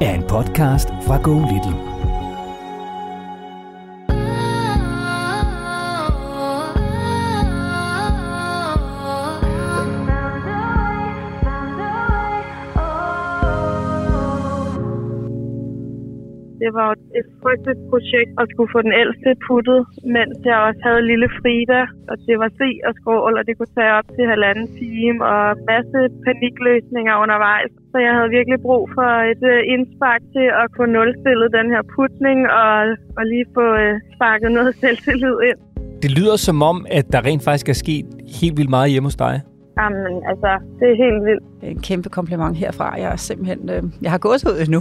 [0.00, 1.93] er en podcast fra Go Little.
[16.62, 19.80] Det var et frygteligt projekt at skulle få den ældste puttet,
[20.16, 23.74] mens jeg også havde lille Frida, og det var se og skrål, og det kunne
[23.78, 27.70] tage op til halvanden time, og masse panikløsninger undervejs.
[27.92, 31.82] Så jeg havde virkelig brug for et øh, indspark til at kunne nulstille den her
[31.96, 32.74] putning, og,
[33.18, 35.58] og lige få øh, sparket noget selvtillid ind.
[36.04, 38.06] Det lyder som om, at der rent faktisk er sket
[38.40, 39.34] helt vildt meget hjemme hos dig.
[39.80, 41.44] Jamen, altså, det er helt vildt.
[41.62, 42.94] En kæmpe kompliment herfra.
[43.02, 43.70] Jeg er simpelthen...
[43.70, 44.80] Øh, jeg har gået ud nu.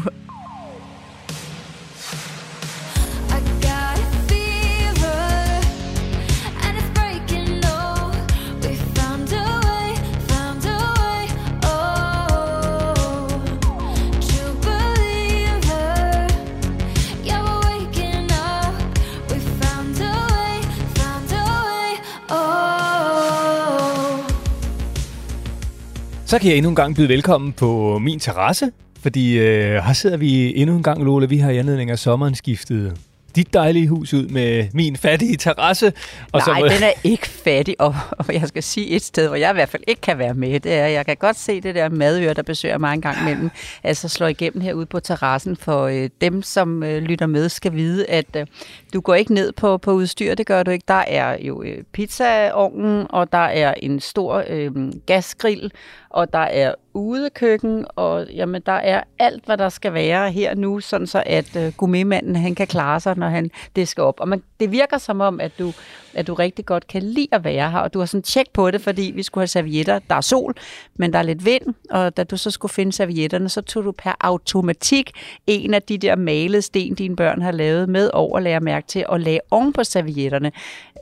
[26.33, 30.17] Så kan jeg endnu en gang byde velkommen på min terrasse, fordi øh, her sidder
[30.17, 31.25] vi endnu en gang, Lola.
[31.25, 32.97] Vi har i anledning af sommeren skiftet
[33.35, 35.93] dit dejlige hus ud med min fattige terrasse.
[36.31, 39.27] Og så Nej, må- den er ikke fattig, og, og jeg skal sige et sted,
[39.27, 41.61] hvor jeg i hvert fald ikke kan være med, det er, jeg kan godt se
[41.61, 43.49] det der madøre, der besøger mig en gang imellem,
[43.83, 48.05] altså slår igennem herude på terrassen, for øh, dem, som øh, lytter med, skal vide,
[48.09, 48.45] at øh,
[48.93, 50.85] du går ikke ned på, på udstyr, det gør du ikke.
[50.87, 54.71] Der er jo øh, pizzaovnen, og der er en stor øh,
[55.05, 55.71] gasgrill,
[56.13, 60.79] og der er udekøkken, og jamen, der er alt, hvad der skal være her nu,
[60.79, 64.19] sådan så at øh, gourmetmanden, han kan klare sig, når han det skal op.
[64.19, 65.73] Og man, det virker som om, at du,
[66.15, 68.71] at du rigtig godt kan lide at være her, og du har sådan tjek på
[68.71, 69.99] det, fordi vi skulle have servietter.
[70.09, 70.55] Der er sol,
[70.95, 73.91] men der er lidt vind, og da du så skulle finde servietterne, så tog du
[73.91, 75.11] per automatik
[75.47, 79.05] en af de der malede sten, dine børn har lavet med over, lære mærke til,
[79.07, 80.51] og lagde oven på servietterne.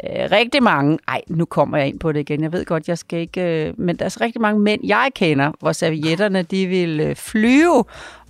[0.03, 2.97] Øh, rigtig mange, ej, nu kommer jeg ind på det igen, jeg ved godt, jeg
[2.97, 6.67] skal ikke, øh, men der er så rigtig mange mænd, jeg kender, hvor servietterne, de
[6.67, 7.83] vil øh, flyve,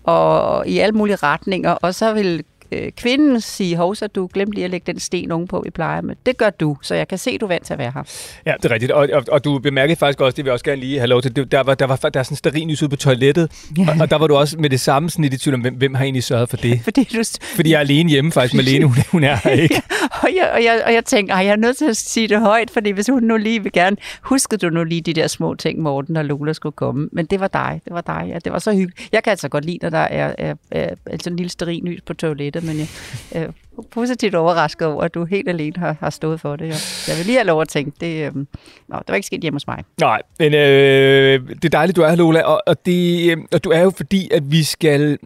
[0.03, 4.55] og i alle mulige retninger, og så vil øh, kvinden sige, hov, så du glemte
[4.55, 6.15] lige at lægge den sten ovenpå, vi plejer med.
[6.25, 8.03] Det gør du, så jeg kan se, du er vant til at være her.
[8.45, 8.91] Ja, det er rigtigt.
[8.91, 11.21] Og, og, og du bemærkede faktisk også, det vil jeg også gerne lige have lov
[11.21, 13.89] til, det, der var, der var, der var sådan en stearinlys ude på toilettet, Ja.
[13.89, 15.75] og, og, der var du også med det samme sådan lidt i tvivl om, hvem,
[15.75, 16.81] hvem har egentlig sørget for det?
[16.83, 17.23] Fordi du,
[17.55, 19.81] Fordi jeg er alene hjemme faktisk med Lene, hun, hun er her ikke.
[20.23, 22.71] og, jeg, og, jeg, og jeg tænker, jeg er nødt til at sige det højt,
[22.71, 25.79] fordi hvis hun nu lige vil gerne, huskede du nu lige de der små ting,
[25.81, 27.09] Morten og Lola skulle komme.
[27.11, 29.09] Men det var dig, det var dig, ja, det var så hyggeligt.
[29.11, 32.01] Jeg kan altså godt lide, når der er, er, er, er altså en lille stearinlys
[32.01, 32.87] på toilettet, men jeg
[33.31, 33.47] er
[33.91, 36.67] positivt overrasket over, at du helt alene har, har stået for det.
[36.67, 36.75] Ja.
[37.07, 39.55] Jeg vil lige have lov at tænke, det, øh, nå, det var ikke sket hjemme
[39.55, 39.83] hos mig.
[39.99, 43.63] Nej, men øh, det er dejligt, du er her, Lola, og, og, det, øh, og
[43.63, 45.17] du er jo fordi, at vi skal,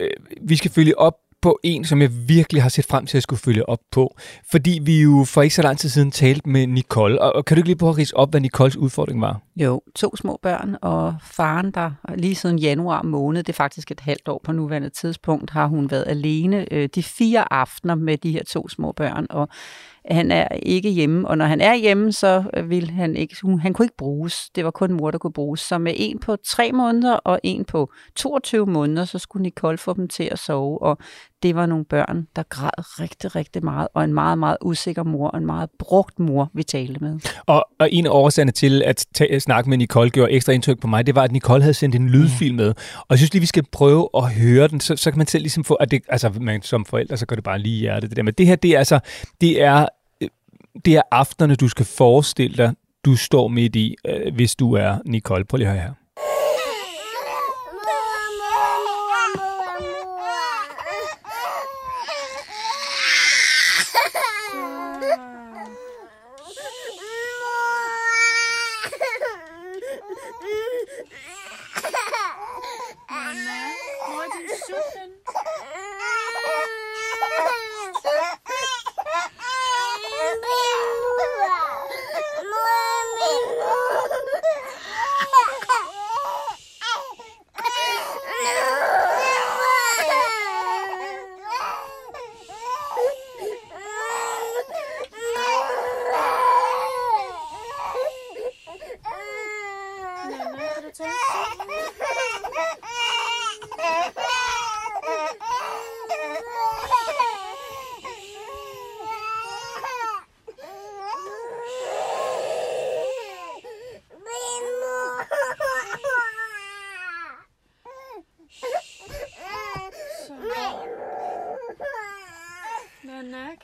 [0.00, 0.10] øh,
[0.42, 3.40] vi skal følge op på en, som jeg virkelig har set frem til at skulle
[3.40, 4.16] følge op på.
[4.50, 7.56] Fordi vi jo for ikke så lang tid siden talte med Nicole, og, og kan
[7.56, 9.40] du ikke lige prøve at rise op, hvad Nicoles udfordring var?
[9.56, 14.00] Jo, to små børn, og faren, der lige siden januar måned, det er faktisk et
[14.00, 18.32] halvt år på nuværende tidspunkt, har hun været alene øh, de fire aftener med de
[18.32, 19.48] her to små børn, og
[20.10, 23.72] han er ikke hjemme, og når han er hjemme, så vil han ikke, hun, han
[23.72, 24.50] kunne ikke bruges.
[24.54, 25.60] Det var kun mor, der kunne bruges.
[25.60, 29.94] Så med en på tre måneder og en på 22 måneder, så skulle Nicole få
[29.94, 30.98] dem til at sove, og
[31.42, 35.28] det var nogle børn, der græd rigtig, rigtig meget, og en meget, meget usikker mor,
[35.28, 37.20] og en meget brugt mor, vi talte med.
[37.46, 40.86] Og, og en af årsagerne til at ta- snakke med Nicole gjorde ekstra indtryk på
[40.86, 42.68] mig, det var, at Nicole havde sendt en lydfil med.
[42.98, 45.42] Og jeg synes lige, vi skal prøve at høre den, så, så kan man selv
[45.42, 48.10] ligesom få, at det, altså man, som forældre, så går det bare lige i hjertet.
[48.10, 48.22] Det der.
[48.22, 49.00] Men det her, det er altså,
[49.40, 49.86] det er, øh,
[50.84, 54.98] det er aftenerne, du skal forestille dig, du står midt i, øh, hvis du er
[55.06, 55.44] Nicole.
[55.44, 55.92] Prøv lige her.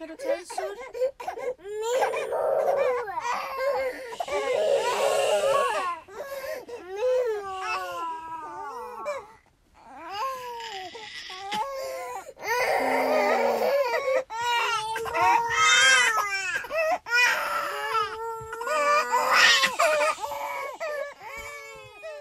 [0.00, 0.38] Nana, kan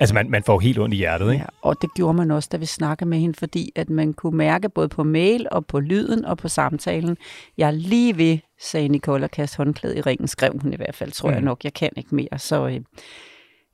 [0.03, 1.43] Altså, man, man får helt ondt i hjertet, ikke?
[1.43, 4.37] Ja, og det gjorde man også, da vi snakkede med hende, fordi at man kunne
[4.37, 7.17] mærke både på mail og på lyden og på samtalen,
[7.57, 10.95] jeg er lige ved, sagde Nicole, at kaste håndklædet i ringen, skrev hun i hvert
[10.95, 11.33] fald, tror mm.
[11.33, 12.37] jeg nok, jeg kan ikke mere.
[12.39, 12.79] Så øh,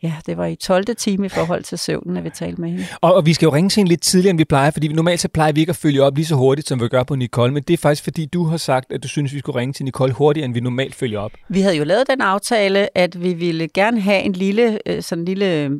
[0.04, 0.86] ja, det var i 12.
[0.96, 2.86] time i forhold til søvnen, at vi talte med hende.
[3.01, 5.19] Og, og vi skal jo ringe til hende lidt tidligere, end vi plejer, fordi normalt
[5.19, 7.54] så plejer vi ikke at følge op lige så hurtigt, som vi gør på Nicole,
[7.54, 9.86] men det er faktisk fordi, du har sagt, at du synes, vi skulle ringe til
[9.86, 11.31] Nicole hurtigere, end vi normalt følger op.
[11.50, 15.22] Vi havde jo lavet den aftale, at vi ville gerne have en lille, øh, sådan
[15.22, 15.72] en lille, øh,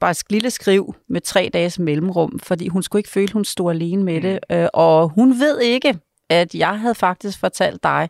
[0.00, 3.44] bare et lille skriv med tre dages mellemrum, fordi hun skulle ikke føle, at hun
[3.44, 4.38] stod alene med det.
[4.52, 5.94] Øh, Og hun ved ikke,
[6.30, 8.08] at jeg havde faktisk fortalt dig,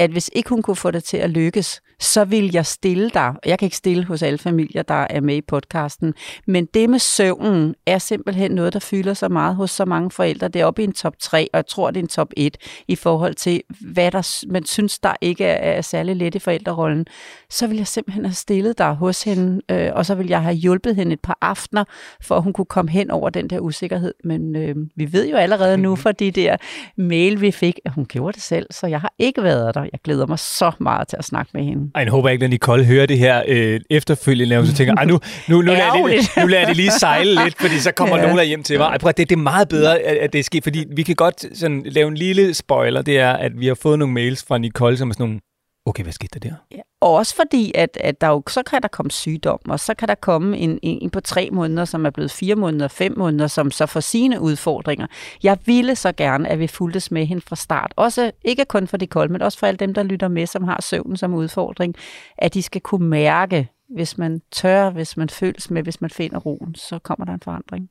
[0.00, 3.34] at hvis ikke hun kunne få det til at lykkes, så vil jeg stille dig.
[3.46, 6.14] Jeg kan ikke stille hos alle familier, der er med i podcasten,
[6.46, 10.48] men det med søvnen er simpelthen noget, der fylder så meget hos så mange forældre.
[10.48, 12.56] Det er oppe i en top 3, og jeg tror, det er en top 1
[12.88, 17.06] i forhold til, hvad der, man synes, der ikke er, er særlig let i forældrerollen.
[17.50, 20.54] Så vil jeg simpelthen have stillet dig hos hende, øh, og så vil jeg have
[20.54, 21.84] hjulpet hende et par aftener,
[22.22, 24.14] for at hun kunne komme hen over den der usikkerhed.
[24.24, 26.56] Men øh, vi ved jo allerede nu fra de der
[26.96, 29.89] mail, vi fik, at hun gjorde det selv, så jeg har ikke været der.
[29.92, 31.90] Jeg glæder mig så meget til at snakke med hende.
[31.94, 35.04] Ej, jeg håber ikke, at Nicole hører det her øh, efterfølgende, og så tænker, Ej,
[35.04, 35.12] nu,
[35.48, 38.16] nu, nu, lader jeg det, nu lader jeg det lige sejle lidt, fordi så kommer
[38.16, 38.22] Ja.
[38.22, 38.84] nogen der hjem til mig.
[38.86, 41.14] Ej, prøv, det, det er meget bedre, at, at det er sket, fordi vi kan
[41.14, 44.58] godt sådan, lave en lille spoiler, det er, at vi har fået nogle mails fra
[44.58, 45.40] Nicole, som er sådan nogle,
[45.86, 46.56] okay, hvad skete der der?
[46.70, 46.80] Ja.
[47.00, 50.08] Og også fordi, at, at der jo, så kan der komme sygdom, og så kan
[50.08, 53.46] der komme en, en, en på tre måneder, som er blevet fire måneder, fem måneder,
[53.46, 55.06] som så får sine udfordringer.
[55.42, 57.92] Jeg ville så gerne, at vi fuldtes med hende fra start.
[57.96, 60.64] Også ikke kun for de kolde, men også for alle dem, der lytter med, som
[60.64, 61.94] har søvnen som udfordring,
[62.38, 66.38] at de skal kunne mærke, hvis man tør, hvis man føles med, hvis man finder
[66.38, 67.90] roen, så kommer der en forandring.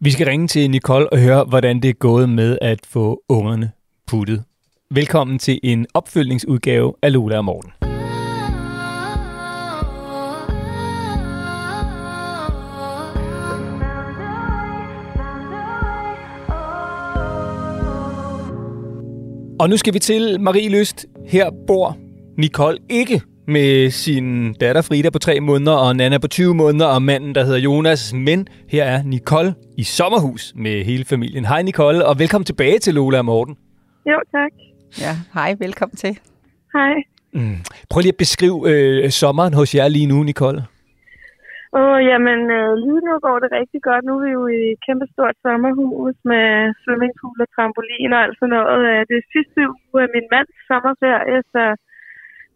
[0.00, 3.70] Vi skal ringe til Nicole og høre, hvordan det er gået med at få ungerne
[4.06, 4.44] puttet.
[4.94, 7.70] Velkommen til en opfølgningsudgave af Lola og Morten.
[19.60, 21.06] Og nu skal vi til Marie Lyst.
[21.26, 21.96] Her bor
[22.38, 27.02] Nicole ikke med sin datter Frida på 3 måneder og Nana på 20 måneder og
[27.02, 28.14] manden, der hedder Jonas.
[28.14, 31.44] Men her er Nicole i sommerhus med hele familien.
[31.44, 33.56] Hej Nicole, og velkommen tilbage til Lola og Morten.
[34.06, 34.67] Jo, tak.
[35.04, 36.12] Ja, hej, velkommen til.
[36.76, 36.94] Hej.
[37.38, 37.58] Mm.
[37.90, 40.60] Prøv lige at beskrive øh, sommeren hos jer lige nu, Nicole.
[41.80, 44.02] Åh, jamen, øh, lige nu går det rigtig godt.
[44.08, 46.46] Nu er vi jo i et kæmpe stort sommerhus med
[46.82, 48.80] swimmingpool og trampolin og alt sådan noget.
[48.90, 51.64] Øh, Det er sidste uge af min mands sommerferie, så,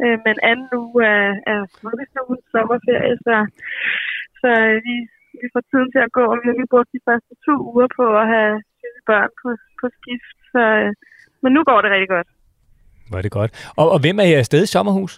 [0.02, 3.36] øh, men anden uge er, er vuggestuens sommerferie, så,
[4.40, 4.94] så øh, vi,
[5.40, 6.24] vi får tiden til at gå.
[6.32, 9.48] Og vi har lige brugt de første to uger på at have syge børn på,
[9.80, 10.92] på skift, så, øh,
[11.42, 12.28] men nu går det rigtig godt.
[13.12, 13.50] Var det godt.
[13.80, 15.12] Og, og hvem er I afsted i sommerhus?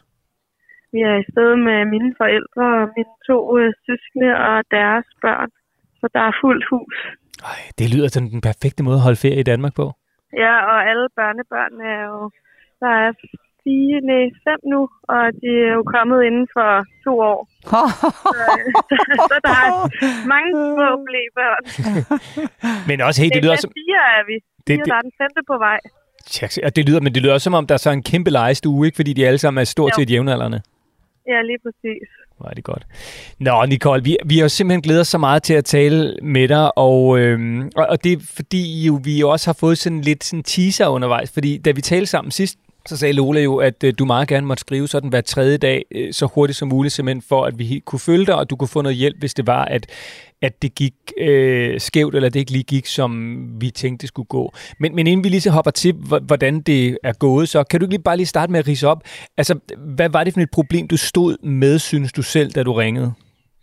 [0.93, 5.51] Vi er i stedet med mine forældre og mine to øh, søskende og deres børn.
[6.01, 6.97] Så der er fuldt hus.
[7.53, 9.87] Ej, det lyder som den perfekte måde at holde ferie i Danmark på.
[10.45, 12.21] Ja, og alle børnebørnene er jo...
[12.83, 13.11] Der er
[13.65, 14.81] fire, nej, fem nu,
[15.15, 16.71] og de er jo kommet inden for
[17.05, 17.41] to år.
[19.31, 19.71] Så der er
[20.35, 21.63] mange små blæbørn.
[22.89, 23.71] Men også, hey, det lyder som...
[23.81, 24.37] fire er vi.
[24.69, 25.81] Fire, det- der er den femte på vej.
[26.31, 28.31] Tjek, og det lyder, men det lyder også som om, der er så en kæmpe
[28.31, 28.97] legestue, ikke?
[28.97, 30.03] Fordi de alle sammen er stort Jo.
[30.03, 30.61] set jævnaldrende.
[31.29, 32.09] Ja, lige præcis.
[32.39, 32.87] Hvor er det godt.
[33.39, 36.79] Nå, Nicole, vi, vi har simpelthen glædet os så meget til at tale med dig,
[36.79, 40.43] og, øhm, og, og det er fordi, jo, vi også har fået sådan lidt sådan
[40.43, 44.05] teaser undervejs, fordi da vi talte sammen sidst, så sagde Lola jo, at øh, du
[44.05, 47.45] meget gerne måtte skrive sådan hver tredje dag, øh, så hurtigt som muligt, simpelthen for,
[47.45, 49.87] at vi kunne følge dig, og du kunne få noget hjælp, hvis det var, at,
[50.43, 53.11] at det gik øh, skævt, eller det ikke lige gik, som
[53.61, 54.53] vi tænkte, det skulle gå.
[54.81, 55.95] Men, men inden vi lige så hopper til,
[56.27, 58.89] hvordan det er gået, så kan du ikke lige bare lige starte med at rise
[58.89, 59.01] op.
[59.37, 59.55] Altså,
[59.97, 63.13] hvad var det for et problem, du stod med, synes du selv, da du ringede?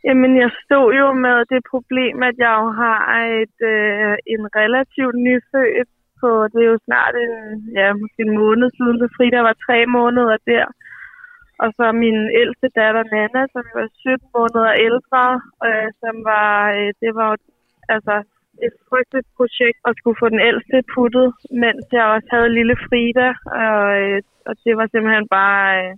[0.08, 3.02] Jamen, jeg stod jo med det problem, at jeg jo har
[3.42, 5.90] et, øh, en relativt nyfødt
[6.22, 7.36] på, det er jo snart en,
[7.80, 10.66] ja, måske en måned siden, så Frida var tre måneder der.
[11.64, 15.24] Og så min ældste datter Nana, som var 17 måneder ældre,
[15.68, 17.32] øh, som var, øh, det var
[17.96, 18.16] altså
[18.68, 21.28] et frygteligt projekt at skulle få den ældste puttet,
[21.64, 23.30] mens jeg også havde lille Frida,
[23.66, 25.94] og, øh, og det var simpelthen bare øh,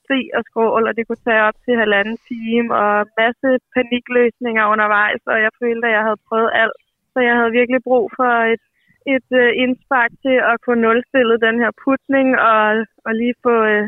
[0.00, 5.22] strig og skrål, og det kunne tage op til halvanden time, og masse panikløsninger undervejs,
[5.32, 6.80] og jeg følte, at jeg havde prøvet alt.
[7.12, 8.64] Så jeg havde virkelig brug for et,
[9.06, 12.62] et øh, indspark til at få nulstillet den her putning, og,
[13.06, 13.84] og lige få øh,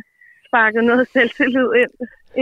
[0.46, 1.92] sparket noget selvtillid ind,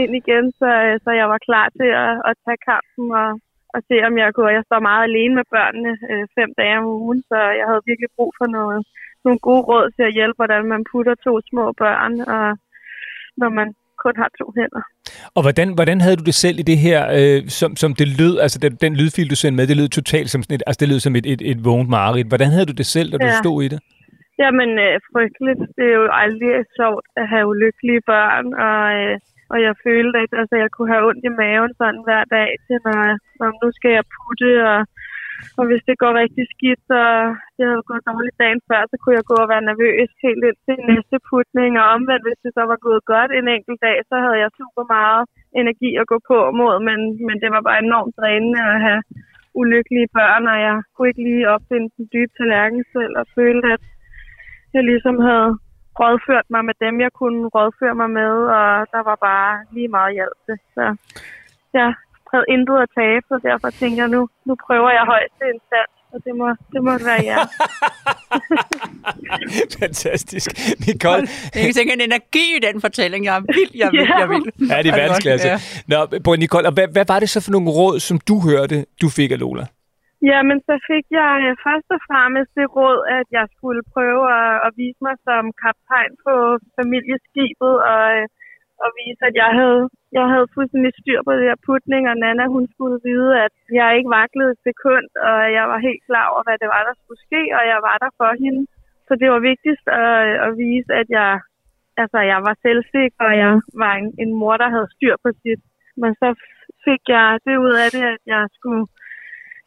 [0.01, 3.29] ind igen, så, øh, så jeg var klar til at, at tage kampen og,
[3.75, 4.57] og se, om jeg kunne.
[4.57, 8.09] Jeg står meget alene med børnene øh, fem dage om ugen, så jeg havde virkelig
[8.17, 8.79] brug for noget,
[9.25, 12.47] nogle gode råd til at hjælpe, hvordan man putter to små børn, og
[13.37, 13.67] når man
[14.03, 14.83] kun har to hænder.
[15.35, 18.33] Og hvordan, hvordan havde du det selv i det her, øh, som, som det lød,
[18.45, 20.89] altså den, den lydfil, du sendte med, det lød totalt som sådan et, altså det
[20.91, 22.31] lød som et, et, et vågent mareridt.
[22.31, 23.41] Hvordan havde du det selv, da du Ja.
[23.43, 23.79] stod i det?
[24.43, 25.61] Jamen, øh, frygteligt.
[25.77, 29.15] Det er jo aldrig sjovt at have ulykkelige børn, og, øh,
[29.51, 32.77] og jeg følte, at altså, jeg kunne have ondt i maven sådan hver dag, til
[32.85, 32.99] når,
[33.39, 34.79] når nu skal jeg putte, og,
[35.57, 36.99] og hvis det går rigtig skidt, så
[37.55, 40.59] det havde gået dårligt dagen før, så kunne jeg gå og være nervøs helt ind
[40.65, 44.15] til næste putning, og omvendt, hvis det så var gået godt en enkelt dag, så
[44.23, 45.23] havde jeg super meget
[45.61, 49.01] energi at gå på mod, men, men det var bare enormt drænende at have
[49.61, 53.83] ulykkelige børn, og jeg kunne ikke lige opfinde den dybe tallerken selv, og følte, at
[54.75, 55.49] jeg ligesom havde
[55.99, 60.13] rådført mig med dem, jeg kunne rådføre mig med, og der var bare lige meget
[60.17, 60.57] hjælp til.
[60.75, 60.85] Så
[61.79, 61.87] ja,
[62.35, 66.19] havde intet at tabe, så derfor tænkte jeg, nu, nu prøver jeg højeste instans, og
[66.25, 67.41] det må, det må være jer.
[69.81, 70.47] Fantastisk.
[70.87, 71.23] Nicole,
[71.55, 73.21] Jeg tænker en energi i den fortælling.
[73.29, 74.45] Jeg er vild, jeg vild, jeg er vild.
[74.71, 75.47] ja, det er verdensklasse.
[75.53, 75.57] Ja.
[75.91, 78.75] Nå, Britt Nicole, og hvad, hvad var det så for nogle råd, som du hørte,
[79.01, 79.65] du fik af Lola?
[80.31, 84.51] Jamen, så fik jeg øh, først og fremmest det råd, at jeg skulle prøve at,
[84.65, 86.33] at vise mig som kaptajn på
[86.79, 88.23] familieskibet, og, øh,
[88.83, 89.83] og vise, at jeg havde,
[90.17, 93.87] jeg havde fuldstændig styr på det her putning, og Nana, hun skulle vide, at jeg
[93.97, 97.21] ikke vaklede et sekund, og jeg var helt klar over, hvad det var, der skulle
[97.27, 98.63] ske, og jeg var der for hende.
[99.07, 101.31] Så det var vigtigst at, at vise, at jeg,
[102.01, 103.53] altså, jeg var selvsikker, og jeg
[103.83, 105.61] var en, en mor, der havde styr på sit.
[106.01, 106.27] Men så
[106.85, 108.83] fik jeg det ud af det, at jeg skulle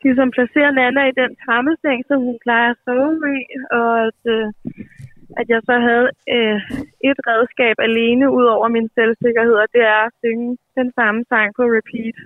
[0.05, 3.41] ligesom placere Nana i den trammeseng, som hun plejer at sove i,
[3.79, 4.47] og at, øh,
[5.41, 6.59] at jeg så havde øh,
[7.11, 11.49] et redskab alene ud over min selvsikkerhed, og det er at synge den samme sang
[11.59, 12.19] på repeat.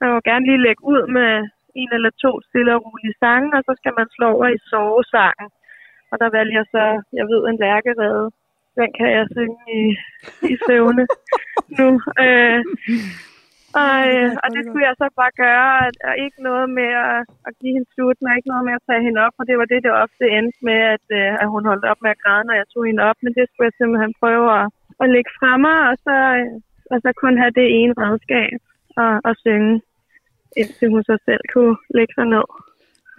[0.00, 1.32] Man må gerne lige lægge ud med
[1.80, 5.48] en eller to stille og rolige sange, og så skal man slå over i sovesangen.
[6.10, 6.84] Og der vælger jeg så,
[7.18, 8.30] jeg ved, en lærkerede.
[8.80, 9.82] Den kan jeg synge i,
[10.52, 11.04] i søvne
[11.78, 11.88] nu.
[12.24, 12.60] Øh,
[13.78, 17.18] og, øh, og det skulle jeg så bare gøre, og, og ikke noget med at,
[17.48, 19.66] at give hende slutten, og ikke noget med at tage hende op, og det var
[19.72, 22.56] det, det ofte endte med, at, øh, at hun holdt op med at græde, når
[22.60, 24.66] jeg tog hende op, men det skulle jeg simpelthen prøve at,
[25.02, 26.52] at lægge fra mig, og så, øh,
[26.92, 28.58] og så kun have det ene redskab
[29.02, 29.74] og, og synge,
[30.60, 32.48] indtil hun så selv kunne lægge sig ned.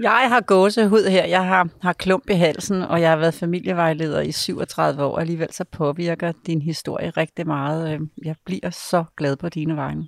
[0.01, 1.25] Jeg har gåsehud her.
[1.25, 5.19] Jeg har, har klump i halsen, og jeg har været familievejleder i 37 år.
[5.19, 8.09] Alligevel så påvirker din historie rigtig meget.
[8.25, 10.07] Jeg bliver så glad på dine vegne.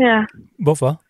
[0.00, 0.24] Ja,
[0.58, 1.00] Hvorfor?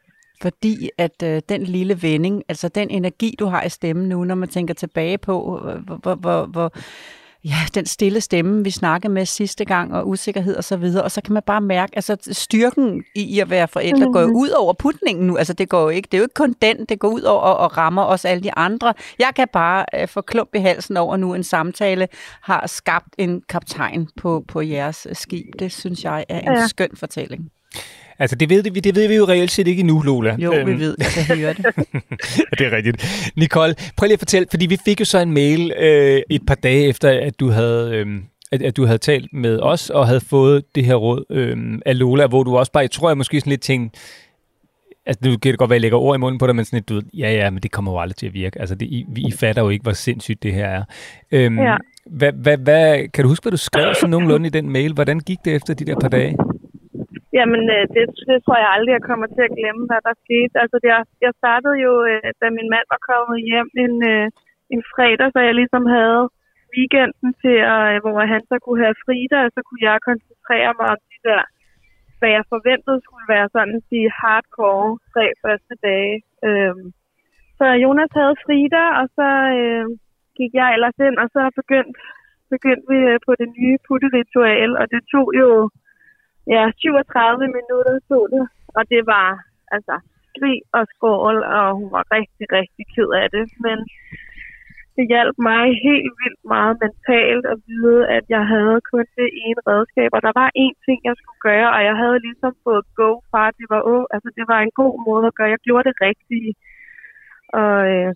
[0.42, 4.34] Fordi at øh, den lille vending, altså den energi, du har i stemmen nu, når
[4.34, 6.72] man tænker tilbage på, øh, hvor, hvor, hvor, hvor
[7.44, 11.10] ja, den stille stemme, vi snakkede med sidste gang, og usikkerhed og så videre, og
[11.10, 14.12] så kan man bare mærke, altså styrken i, i at være forældre mm.
[14.12, 16.34] går jo ud over putningen nu, altså det går jo ikke, det er jo ikke
[16.34, 18.94] kun den, det går ud over og, og rammer os alle de andre.
[19.18, 22.08] Jeg kan bare øh, få klump i halsen over nu, en samtale
[22.42, 25.46] har skabt en kaptajn på, på jeres skib.
[25.58, 26.66] Det synes jeg er en Ja.
[26.66, 27.50] skøn fortælling.
[28.20, 30.36] Altså, det ved, vi, det ved vi jo reelt set ikke endnu, Lola.
[30.38, 31.64] Jo, Øhm, vi ved, jeg kan høre det.
[32.58, 33.30] Det er rigtigt.
[33.36, 36.54] Nicole, prøv lige at fortælle, fordi vi fik jo så en mail øh, et par
[36.54, 37.90] dage efter, at du havde...
[37.94, 38.06] Øh,
[38.52, 41.98] at, at du havde talt med os og havde fået det her råd øh, af
[41.98, 44.00] Lola, hvor du også bare, jeg tror jeg måske sådan lidt tænkte,
[45.06, 46.64] altså nu kan det godt være, at jeg lægger ord i munden på dig, men
[46.64, 48.60] sådan lidt, du ved, ja ja, men det kommer jo aldrig til at virke.
[48.60, 50.82] Altså det, I, vi I fatter jo ikke, hvor sindssygt det her er.
[51.32, 51.76] Øhm, Ja.
[52.06, 54.92] hvad, hvad, hvad, kan du huske, hvad du skrev sådan nogenlunde i den mail?
[54.92, 56.36] Hvordan gik det efter de der par dage?
[57.38, 60.54] Jamen, øh, det, det tror jeg aldrig, jeg kommer til at glemme, hvad der skete.
[60.62, 60.90] Altså, det,
[61.26, 64.26] jeg startede jo, øh, da min mand var kommet hjem en, øh,
[64.74, 66.22] en fredag, så jeg ligesom havde
[66.76, 70.86] weekenden til, at, hvor han så kunne have Frida, og så kunne jeg koncentrere mig
[70.94, 71.42] om de der,
[72.18, 76.16] hvad jeg forventede skulle være sådan de hardcore tre første dage.
[76.48, 76.86] Øhm,
[77.58, 79.28] så Jonas havde Frida, og så
[79.60, 79.86] øh,
[80.38, 81.94] gik jeg ellers ind, og så begyndte,
[82.54, 85.50] begyndte vi på det nye putteritual, og det tog jo
[86.46, 88.44] ja, 37 minutter stod det,
[88.76, 89.28] og det var
[89.76, 89.94] altså
[90.28, 93.78] skrig og skål, og hun var rigtig, rigtig ked af det, men
[94.96, 99.60] det hjalp mig helt vildt meget mentalt at vide, at jeg havde kun det ene
[99.70, 103.10] redskab, og der var én ting, jeg skulle gøre, og jeg havde ligesom fået go
[103.30, 105.54] fra, det var, oh, altså, det var en god måde at gøre.
[105.54, 106.52] Jeg gjorde det rigtige,
[107.62, 108.14] og, øh,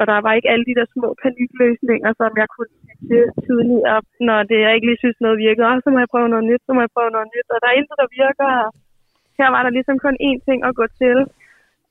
[0.00, 2.72] og der var ikke alle de der små panikløsninger, som jeg kunne
[3.08, 5.66] sige tidligere, når det, jeg ikke lige synes noget virkede.
[5.70, 7.68] Oh, så må jeg prøve noget nyt, så må jeg prøve noget nyt, og der
[7.68, 8.50] er intet, der virker.
[9.38, 11.16] Her var der ligesom kun én ting at gå til,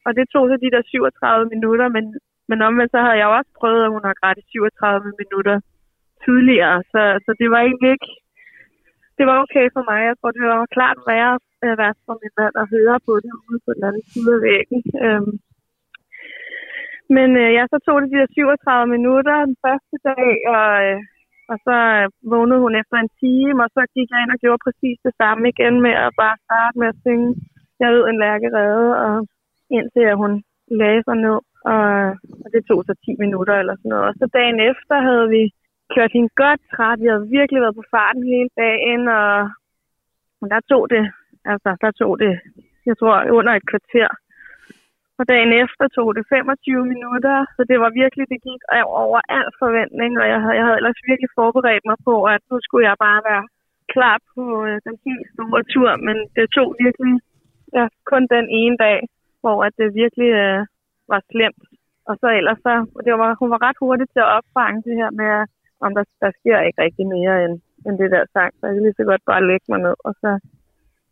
[0.06, 2.04] og det tog så de der 37 minutter, men,
[2.50, 5.56] men omvendt så havde jeg også prøvet, at hun har gratis 37 minutter
[6.26, 8.10] tidligere, så, så det var egentlig ikke,
[9.18, 10.00] det var okay for mig.
[10.10, 13.32] Jeg tror, det var klart værre, øh, værst for min mand at høre på det
[13.46, 14.80] ude på den anden side af væggen.
[15.06, 15.34] Øhm,
[17.18, 21.00] men øh, ja, så tog det de der 37 minutter den første dag, og, øh,
[21.52, 24.66] og så øh, vågnede hun efter en time, og så gik jeg ind og gjorde
[24.66, 27.30] præcis det samme igen med at bare starte med at synge
[27.80, 29.16] Jeg ved en lærkerede, og
[29.78, 30.34] indtil at hun
[30.82, 31.40] lagde sig ned,
[31.74, 31.86] og,
[32.44, 34.08] og det tog så 10 minutter eller sådan noget.
[34.10, 35.44] Og så dagen efter havde vi
[35.96, 37.00] kørt hende godt træt.
[37.02, 39.34] Vi havde virkelig været på farten hele dagen, og,
[40.42, 41.04] og der tog det,
[41.52, 42.34] altså der tog det,
[42.86, 44.10] jeg tror, under et kvarter.
[45.20, 48.62] Og dagen efter tog det 25 minutter, så det var virkelig, det gik
[49.04, 52.56] over al forventning, og jeg havde, jeg havde ellers virkelig forberedt mig på, at nu
[52.62, 53.46] skulle jeg bare være
[53.94, 57.16] klar på øh, den helt store tur, men det tog virkelig
[57.78, 59.00] ja, kun den ene dag,
[59.42, 60.62] hvor at det virkelig øh,
[61.12, 61.64] var slemt.
[62.10, 62.74] Og så ellers så,
[63.06, 65.32] det var, hun var ret hurtig til at opfange det her med,
[65.86, 67.56] om der, der sker ikke rigtig mere end,
[67.86, 70.14] end det der sang, så jeg kan lige så godt bare lægge mig ned, og
[70.22, 70.30] så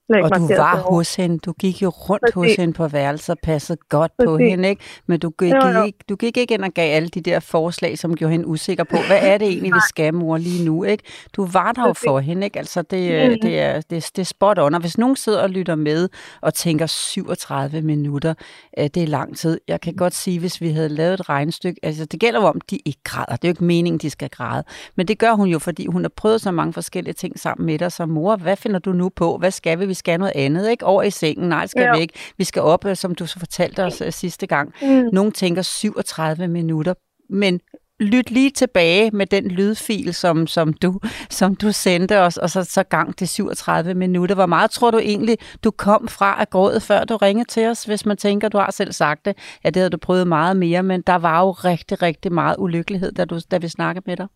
[0.09, 2.57] og du var hos hende, du gik jo rundt hos Præcis.
[2.57, 4.49] hende på værelset og passede godt på Præcis.
[4.49, 4.81] hende, ikke?
[5.07, 5.83] Men du gik, Jo, jo.
[5.83, 8.83] ikke, du gik ikke ind og gav alle de der forslag, som gjorde hende usikker
[8.83, 11.03] på, hvad er det egentlig, vi skal, mor, lige nu, ikke?
[11.35, 12.07] Du var der jo Præcis.
[12.07, 12.59] for hende, ikke?
[12.59, 13.37] Altså, det, er- Mhm.
[13.41, 14.73] det, er, det, det er spot on.
[14.73, 16.09] Og hvis nogen sidder og lytter med
[16.41, 18.33] og tænker 37 minutter,
[18.79, 19.59] øh, det er lang tid.
[19.67, 22.61] Jeg kan godt sige, hvis vi havde lavet et regnestykke, altså det gælder jo om,
[22.69, 23.35] de ikke græder.
[23.35, 24.63] Det er jo ikke meningen, de skal græde.
[24.95, 27.79] Men det gør hun jo, fordi hun har prøvet så mange forskellige ting sammen med
[27.79, 27.91] dig.
[27.91, 29.37] Så mor, hvad finder du nu på?
[29.37, 29.92] Hvad skal vi?
[29.93, 30.85] Vi skal noget andet, ikke?
[30.85, 31.49] Over i sengen.
[31.49, 31.95] Nej, skal Ja.
[31.95, 32.13] vi ikke.
[32.37, 34.73] Vi skal op, øh, som du så fortalte os øh, sidste gang.
[34.81, 35.09] Mm.
[35.13, 36.93] Nogle tænker 37 minutter,
[37.29, 37.59] men
[37.99, 40.91] lyt lige tilbage med den lydfil, som, som, du,
[41.39, 44.35] som du sendte os, og så, så gang til 37 minutter.
[44.35, 47.83] Hvor meget tror du egentlig, du kom fra at gråde, før du ringede til os,
[47.83, 50.83] hvis man tænker, du har selv sagt det, ja, det havde du prøvet meget mere,
[50.83, 54.27] men der var jo rigtig, rigtig meget ulykkelighed, da, du, da vi snakkede med dig.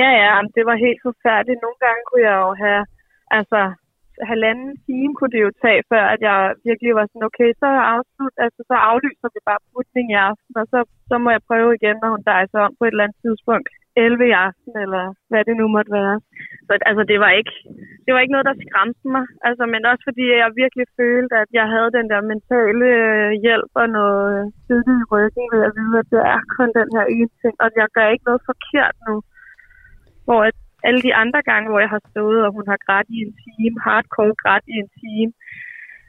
[0.00, 1.60] Ja, ja, det var helt forfærdeligt.
[1.64, 2.82] Nogle gange kunne jeg jo have,
[3.38, 3.60] altså
[4.30, 8.34] halvanden time kunne det jo tage, før at jeg virkelig var sådan, okay, så, afslut,
[8.44, 10.78] altså, så aflyser vi bare putning i aften, og så,
[11.10, 13.68] så må jeg prøve igen, når hun dejser om på et eller andet tidspunkt.
[13.96, 16.16] 11 i aften, eller hvad det nu måtte være.
[16.66, 17.54] Så altså, det var ikke,
[18.04, 19.24] det var ikke noget, der skræmte mig.
[19.48, 23.72] Altså, men også fordi jeg virkelig følte, at jeg havde den der mentale øh, hjælp
[23.82, 27.06] og noget øh, støtte i ryggen ved at vide, at det er kun den her
[27.16, 29.14] ene ting, og jeg gør ikke noget forkert nu.
[30.26, 33.18] Hvor at alle de andre gange, hvor jeg har stået, og hun har grædt i
[33.26, 35.32] en time, hardcore grædt i en time,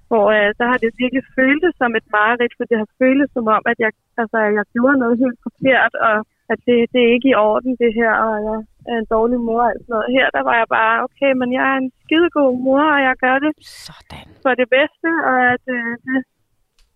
[0.10, 3.46] hvor øh, så har det virkelig føltes som et mareridt, for det har føltes som
[3.58, 6.16] om, at jeg, altså, jeg gjorde noget helt forkert, og
[6.52, 8.58] at det, det er ikke i orden, det her, og jeg
[8.92, 10.14] er en dårlig mor og sådan noget.
[10.18, 13.38] Her, der var jeg bare, okay, men jeg er en skidegod mor, og jeg gør
[13.46, 13.52] det
[13.88, 14.28] Sådan.
[14.44, 16.18] for det bedste, og at øh, det,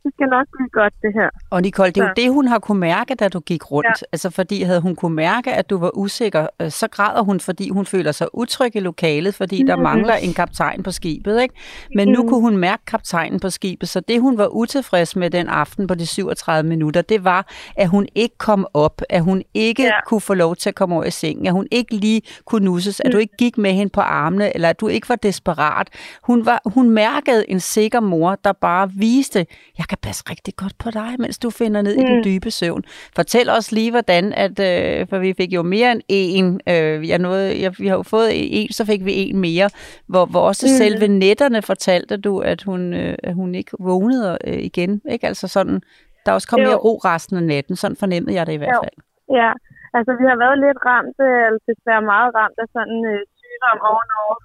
[0.07, 1.29] det skal nok blive godt, det her.
[1.49, 3.87] Og Nicole, det er jo det, hun har kunne mærke, da du gik rundt.
[4.01, 4.05] Ja.
[4.11, 7.69] Altså fordi havde hun kunne mærke, at du var usikker, øh, så græder hun, fordi
[7.69, 9.83] hun føler sig utryg i lokalet, fordi der Mhm.
[9.83, 11.41] mangler en kaptajn på skibet.
[11.41, 11.55] Ikke?
[11.95, 12.29] Men nu Mhm.
[12.29, 15.95] kunne hun mærke kaptajnen på skibet, så det hun var utilfreds med den aften på
[15.95, 19.91] de 37 minutter, det var, at hun ikke kom op, at hun ikke Ja.
[20.07, 22.99] kunne få lov til at komme over i sengen, at hun ikke lige kunne nusses,
[22.99, 23.21] at du Mm.
[23.21, 25.87] ikke gik med hende på armene, eller at du ikke var desperat.
[26.23, 29.45] Hun, var, hun mærkede en sikker mor, der bare viste,
[29.77, 32.23] jeg kan passe rigtig godt på dig, mens du finder ned i den Mm.
[32.23, 32.83] dybe søvn.
[33.15, 37.19] Fortæl os lige, hvordan, at, øh, for vi fik jo mere end en, øh, jeg
[37.19, 39.69] nåede, jeg, vi har jo fået en, så fik vi en mere,
[40.07, 40.77] hvor, hvor også Mm.
[40.83, 45.01] selve netterne fortalte du, at hun, øh, at hun ikke vågnede øh, igen.
[45.13, 45.27] Ikke?
[45.27, 45.81] Altså sådan,
[46.23, 46.69] der er også kommet Jo.
[46.71, 48.83] mere ro resten af natten, sådan fornemmede jeg det i hvert Jo.
[48.85, 48.97] fald.
[49.39, 49.51] Ja,
[49.97, 53.79] altså vi har været lidt ramt, øh, eller desværre meget ramt af sådan øh, sygdom
[53.91, 54.35] ovenover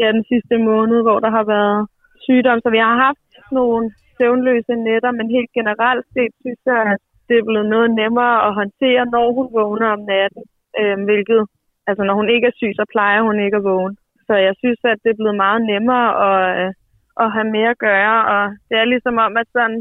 [0.00, 1.80] ja, den sidste måned, hvor der har været
[2.26, 2.58] sygdom.
[2.64, 3.84] Så vi har haft nogle
[4.16, 8.54] søvnløse nætter, men helt generelt set synes jeg, at det er blevet noget nemmere at
[8.60, 10.42] håndtere, når hun vågner om natten,
[10.80, 11.40] øh, hvilket
[11.88, 13.96] altså når hun ikke er syg, så plejer hun ikke at vågne.
[14.28, 16.70] Så jeg synes, at det er blevet meget nemmere at, øh,
[17.22, 19.80] at have mere at gøre, og det er ligesom om, at sådan,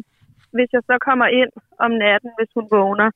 [0.55, 1.51] hvis jeg så kommer ind
[1.85, 3.09] om natten, hvis hun vågner,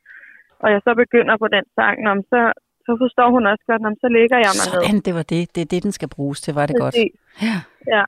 [0.63, 2.41] og jeg så begynder på den sang, om, så,
[2.85, 4.83] så forstår hun også godt, om, så ligger jeg mig ned.
[4.83, 5.41] Sådan, det var det.
[5.55, 6.53] Det er det, den skal bruges til.
[6.59, 6.95] Var det godt?
[6.95, 7.13] Præcis.
[7.47, 7.57] Ja.
[7.95, 8.03] Ja.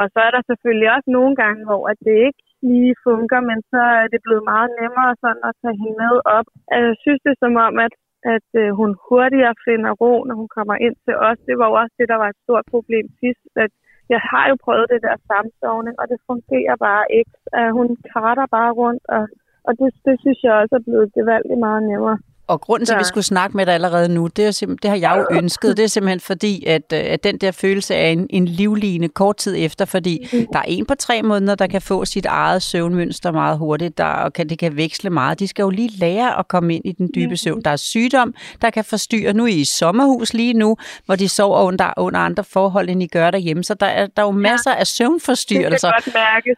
[0.00, 3.58] Og så er der selvfølgelig også nogle gange, hvor at det ikke lige fungerer, men
[3.72, 6.48] så er det blevet meget nemmere sådan at tage hende med op.
[6.72, 7.94] Altså, jeg synes det er som om, at,
[8.34, 11.38] at øh, hun hurtigere finder ro, når hun kommer ind til os.
[11.48, 13.72] Det var jo også det, der var et stort problem sidst, at
[14.14, 17.34] jeg har jo prøvet det der samsovning, og det fungerer bare ikke.
[17.52, 19.24] Altså, hun karter bare rundt, og,
[19.66, 22.18] og det, det synes jeg også er blevet gevaldigt meget nemmere.
[22.46, 24.96] Og grunden til, at vi skulle snakke med dig allerede nu, det, er det har
[24.96, 25.76] jeg jo ønsket.
[25.76, 29.36] Det er simpelthen fordi, at, øh, at den der følelse er en, en livline kort
[29.36, 33.32] tid efter, fordi der er en på tre måneder, der kan få sit eget søvnmønster
[33.32, 35.38] meget hurtigt, der, og kan, det kan veksle meget.
[35.40, 37.62] De skal jo lige lære at komme ind i den dybe søvn.
[37.62, 39.32] Der er sygdom, der kan forstyrre.
[39.32, 40.76] Nu er I i sommerhus lige nu,
[41.06, 43.64] hvor de sover under, under andre forhold, end I gør derhjemme.
[43.64, 45.90] Så der er, der er jo masser af Det kan søvnforstyrrelser.
[45.92, 46.56] godt mærkes.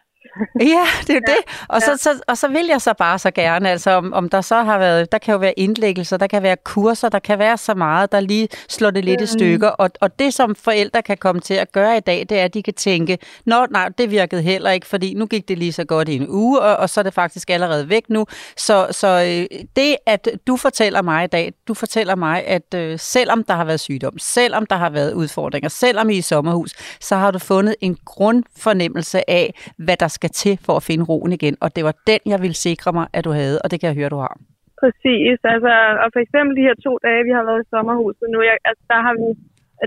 [0.59, 1.65] Ja, det er jo det.
[1.67, 4.41] Og, så, så, og så vil jeg så bare så gerne, altså om, om der
[4.41, 7.57] så har været, der kan jo være indlæggelser, der kan være kurser, der kan være
[7.57, 9.67] så meget, der lige slår det lidt i stykker.
[9.67, 12.53] Og, og det, som forældre kan komme til at gøre i dag, det er, at
[12.53, 15.83] de kan tænke, nå nej, det virkede heller ikke, fordi nu gik det lige så
[15.83, 18.25] godt i en uge, og, og så er det faktisk allerede væk nu.
[18.57, 22.99] Så, så øh, det, at du fortæller mig i dag, du fortæller mig, at øh,
[22.99, 26.73] selvom der har været sygdom, selvom der har været udfordringer, selvom I er i sommerhus,
[27.01, 31.31] så har du fundet en grundfornemmelse af, hvad der skal til for at finde roen
[31.31, 31.55] igen.
[31.63, 33.99] Og det var den, jeg ville sikre mig, at du havde, og det kan jeg
[33.99, 34.35] høre, du har.
[34.81, 38.39] Præcis, altså, og for eksempel de her to dage, vi har været i sommerhuset nu,
[38.49, 39.27] jeg, altså, der har vi,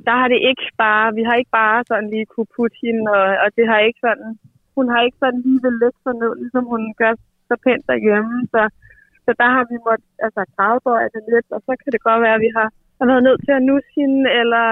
[0.08, 3.26] der har det ikke bare, vi har ikke bare sådan lige kunne putte hende, og,
[3.44, 4.28] og det har ikke sådan,
[4.76, 7.12] hun har ikke sådan lige vil lægge sig ned, ligesom hun gør
[7.48, 8.62] så pænt derhjemme, så,
[9.24, 12.38] så der har vi måttet, altså, gradbøje det lidt, og så kan det godt være,
[12.38, 14.66] at vi har, har været nødt til at nusse hende, eller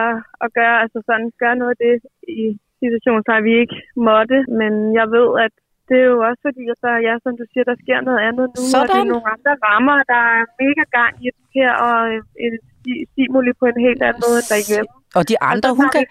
[0.45, 1.95] at gøre, altså sådan, gøre noget af det
[2.45, 2.47] i
[2.83, 3.77] situationen, så har vi ikke
[4.09, 5.53] måtte, men jeg ved, at
[5.89, 8.47] det er jo også fordi, at der, ja, som du siger, der sker noget andet
[8.57, 9.01] nu, og det Sådan.
[9.03, 13.05] er nogle andre rammer, der er mega gang i det her, og øh, en sti-
[13.13, 14.91] stimuli på en helt anden måde end derhjemme.
[15.19, 16.03] Og de andre, og hun kan...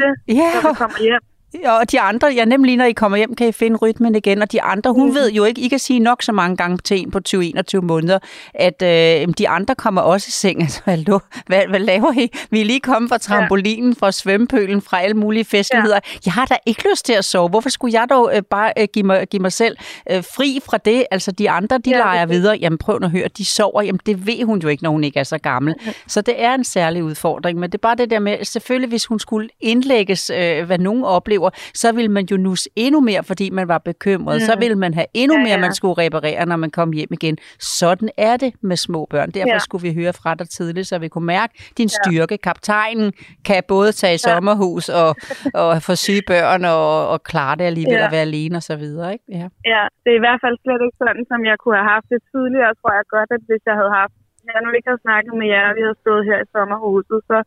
[0.00, 1.22] det, Ja, vi kommer hjem.
[1.64, 4.42] Og de andre, ja, nemlig når I kommer hjem, kan I finde rytmen igen.
[4.42, 7.00] Og de andre, hun ved jo ikke, I kan sige nok så mange gange til
[7.00, 8.18] en på 20-21 måneder,
[8.54, 10.62] at øh, de andre kommer også i seng.
[10.68, 12.30] Altså, hallo, hvad, hvad laver I?
[12.50, 15.94] Vi er lige kommet fra trampolinen, fra svømmepølen, fra alle mulige festligheder.
[15.94, 16.18] Ja.
[16.26, 17.48] Jeg har da ikke lyst til at sove.
[17.48, 19.76] Hvorfor skulle jeg dog øh, bare øh, give, mig, give mig selv
[20.10, 21.04] øh, fri fra det?
[21.10, 22.38] Altså, de andre, de ja, Ja, leger præcis.
[22.40, 22.56] videre.
[22.56, 23.82] Jamen, prøv at høre, de sover.
[23.82, 25.74] Jamen, det ved hun jo ikke, når hun ikke er så gammel.
[26.08, 27.58] Så det er en særlig udfordring.
[27.58, 31.04] Men det er bare det der med, selvfølgelig, hvis hun skulle indlægges, øh, hvad nogen
[31.04, 31.37] oplever,
[31.74, 34.36] så ville man jo nus endnu mere, fordi man var bekymret.
[34.36, 34.40] Mm.
[34.40, 35.60] Så ville man have endnu Ja, mere, ja.
[35.66, 37.36] man skulle reparere, når man kom hjem igen.
[37.80, 39.30] Sådan er det med små børn.
[39.30, 39.58] Derfor Ja.
[39.58, 42.38] skulle vi høre fra dig tidligt, så vi kunne mærke din styrke.
[42.38, 43.12] Kaptajnen
[43.44, 45.10] kan både tage i sommerhus og,
[45.62, 48.06] og få syge børn og, og klare det alligevel Ja.
[48.06, 49.08] at være alene og så videre.
[49.12, 49.24] Ikke?
[49.38, 49.46] Ja.
[49.74, 52.20] Ja, det er i hvert fald slet ikke sådan, som jeg kunne have haft det
[52.32, 54.14] tidligere, tror jeg godt, at hvis jeg havde haft,
[54.54, 57.38] jeg nu ikke havde snakket med jer, og vi havde stået her i sommerhuset, så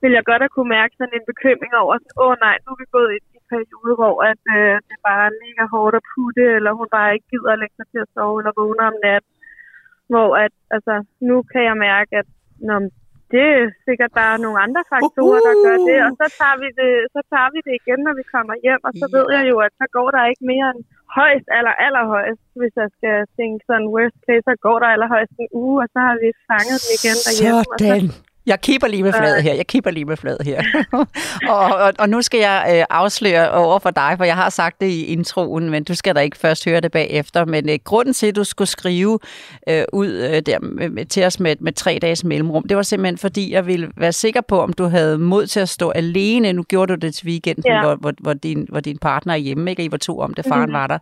[0.00, 2.78] ville jeg godt have kunne mærke sådan en bekymring over, sådan, åh nej, nu er
[2.82, 6.06] vi gået ind i en periode, hvor at, øh, det bare er mega hårdt at
[6.12, 8.96] putte, eller hun bare ikke gider at lægge sig til at sove, eller vågne om
[9.06, 9.32] natten.
[10.12, 10.94] Hvor at, altså,
[11.28, 12.28] nu kan jeg mærke, at
[12.68, 12.74] nå,
[13.34, 16.92] det er sikkert bare nogle andre faktorer, der gør det, og så tager vi det,
[17.14, 19.14] så tager vi det igen, når vi kommer hjem, og så Ja.
[19.16, 20.80] ved jeg jo, at så går der ikke mere end
[21.18, 25.50] højst eller allerhøjst, hvis jeg skal tænke sådan worst case, så går der allerhøjst en
[25.62, 27.60] uge, og så har vi fanget den igen derhjemme.
[27.72, 28.10] Og så, Sådan.
[28.48, 29.54] Jeg kipper lige med fladet her.
[29.54, 30.62] Jeg kipper lige med fladet her.
[31.48, 34.80] og, og, og nu skal jeg øh, afsløre over for dig, for jeg har sagt
[34.80, 37.44] det i introen, men du skal da ikke først høre det bagefter.
[37.44, 39.18] Men øh, grunden til, at du skulle skrive
[39.68, 43.18] øh, ud øh, der med, til os med, med tre dages mellemrum, det var simpelthen
[43.18, 46.52] fordi, jeg ville være sikker på, om du havde mod til at stå alene.
[46.52, 47.82] Nu gjorde du det til weekenden, Ja.
[47.82, 49.84] hvor, hvor, hvor, din, hvor din partner er hjemme, ikke?
[49.84, 50.98] I var to om det, faren var der.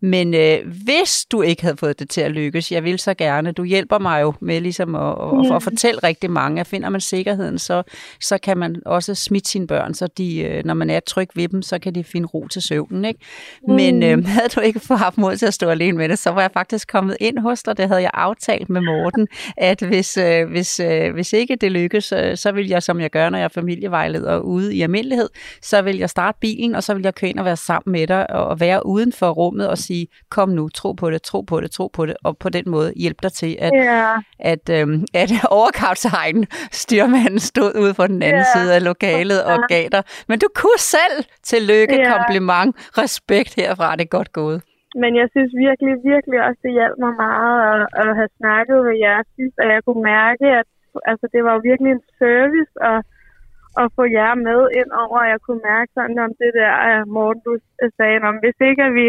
[0.00, 3.52] Men øh, hvis du ikke havde fået det til at lykkes, jeg vil så gerne,
[3.52, 5.14] du hjælper mig jo med ligesom at,
[5.48, 7.82] at, at fortælle rigtig mange, at finder man sikkerheden, så,
[8.20, 11.48] så kan man også smitte sine børn, så de, øh, når man er tryg ved
[11.48, 13.04] dem, så kan de finde ro til søvnen.
[13.04, 13.20] Ikke?
[13.68, 16.30] Men øh, havde du ikke fået haft mod til at stå alene med det, så
[16.30, 20.16] var jeg faktisk kommet ind hos dig, det havde jeg aftalt med Morten, at hvis,
[20.16, 23.38] øh, hvis, øh, hvis ikke det lykkes, øh, så vil jeg, som jeg gør, når
[23.38, 25.28] jeg er familievejleder ude i almindelighed,
[25.62, 28.06] så vil jeg starte bilen, og så vil jeg køre ind og være sammen med
[28.06, 31.60] dig, og være uden for rummet og sige, kom nu, tro på det, tro på
[31.60, 35.04] det, tro på det, og på den måde hjælpe dig til, at, ja, at, øhm,
[35.14, 38.52] at overkaptajnen, styrmanden, stod ude på den anden Ja.
[38.54, 40.02] side af lokalet og gav dig.
[40.28, 41.18] Men du kunne selv.
[41.50, 42.10] Tillykke, Ja.
[42.14, 42.70] kompliment,
[43.02, 43.96] respekt herfra.
[43.96, 44.58] Det er godt gået.
[45.02, 48.96] Men jeg synes virkelig, virkelig også, det hjalp mig meget at, at have snakket med
[49.06, 50.66] jer sidst, og jeg kunne mærke, at
[51.10, 53.00] altså det var virkelig en service at,
[53.82, 56.72] at få jer med ind over, og jeg kunne mærke sådan om det der,
[57.16, 57.52] Morten, du
[57.98, 59.06] sagde, om hvis ikke at vi,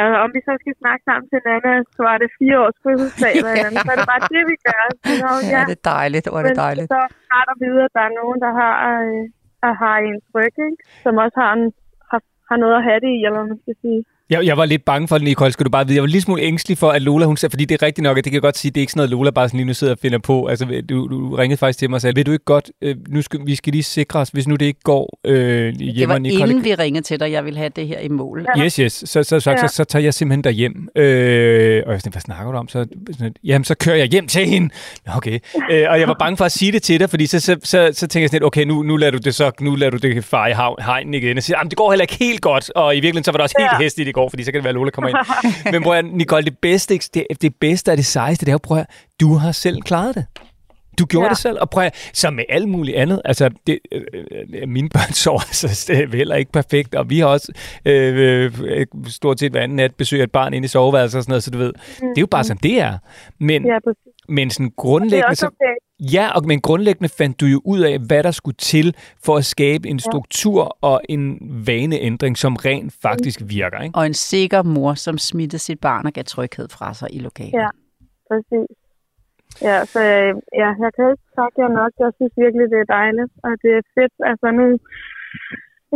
[0.00, 3.34] altså, om vi så skal snakke sammen til Nana, så var det fire års fødselsdag,
[3.36, 3.52] Ja.
[3.62, 3.68] ja.
[3.84, 4.84] så er det bare det, vi gør.
[5.04, 6.24] Så, nå, Ja, det er dejligt.
[6.30, 6.88] Hvor er det men dejligt.
[6.94, 7.48] så er det rart
[7.86, 9.20] at der er nogen, der har, øh,
[9.64, 10.82] der har en tryk, ikke?
[11.04, 11.64] som også har, en,
[12.10, 14.00] har, har noget at have det i, eller hvad man skal sige.
[14.30, 15.94] Jeg, jeg var lidt bange for det, Nicole, skal du bare vide.
[15.96, 18.18] Jeg var lidt smule ængstelig for, at Lola, hun sagde, fordi det er rigtigt nok,
[18.18, 19.66] at det kan jeg godt sige, det er ikke sådan noget, Lola bare sådan lige
[19.66, 20.46] nu sidder og finder på.
[20.46, 23.22] Altså, du, du ringede faktisk til mig og sagde, ved du ikke godt, øh, nu
[23.22, 26.14] skal, vi skal lige sikre os, hvis nu det ikke går øh, hjemme, Det var
[26.14, 28.46] og Nicole inden vi ringede til dig, jeg ville have det her i mål.
[28.58, 28.92] Yes, yes.
[28.92, 29.56] Så, så, så, så, Ja.
[29.68, 30.88] så, så tager jeg simpelthen derhjem.
[30.96, 32.68] Øh, og jeg sådan, hvad snakker du om?
[32.68, 34.74] Så, sådan, jamen, så kører jeg hjem til hende.
[35.16, 35.38] Okay.
[35.70, 37.90] Øh, og jeg var bange for at sige det til dig, fordi så, så, så,
[37.92, 39.96] så tænker jeg sådan lidt, okay, nu, nu lader du det så, nu lader du
[39.96, 41.36] det fare i hegnen igen.
[41.36, 42.70] Og siger, jamen, det går heller ikke helt godt.
[42.70, 43.78] Og i virkeligheden, så var det også helt Ja.
[43.84, 45.16] hæsligt i går, fordi så kan det være, at Lola kommer ind.
[45.72, 48.58] Men prøv at, Nicole, det bedste, det, det bedste af det sejeste, det er jo,
[48.62, 48.86] prøv at,
[49.20, 50.26] du har selv klaret det.
[50.98, 51.30] Du gjorde ja.
[51.30, 54.02] Det selv, og prøv at, så med alt muligt andet, altså det, øh,
[54.54, 57.52] øh, mine børn sover altså det er heller ikke perfekt, og vi har også
[57.84, 61.30] øh, øh, stort set hver anden nat besøg et barn inde i soveværelset og sådan
[61.32, 62.98] noget, så du ved, det er jo bare som det er.
[63.40, 64.02] Men, Ja, præcis.
[64.28, 65.87] men sådan Det er grundlæggende, også så, okay.
[66.00, 69.44] Ja, og, men grundlæggende fandt du jo ud af, hvad der skulle til for at
[69.44, 71.22] skabe en struktur og en
[71.66, 73.98] vaneændring, som rent faktisk virker, ikke?
[73.98, 77.52] Og en sikker mor, som smittede sit barn og gav tryghed fra sig i lokalet.
[77.52, 77.68] Ja.
[78.28, 78.70] Præcis.
[79.68, 80.32] Ja, så øh,
[80.62, 81.92] ja, jeg kan ikke takke jer nok.
[82.04, 84.14] Jeg synes virkelig, det er dejligt, og det er fedt.
[84.30, 84.66] Altså nu,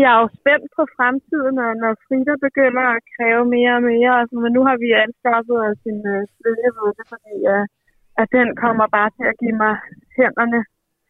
[0.03, 4.13] jeg er jo spændt på fremtiden, og når Frida begynder at kræve mere og mere.
[4.21, 7.65] Altså, men nu har vi anskaffet os en øh, svedjevåde, fordi øh,
[8.21, 9.75] at den kommer bare til at give mig
[10.19, 10.61] hænderne,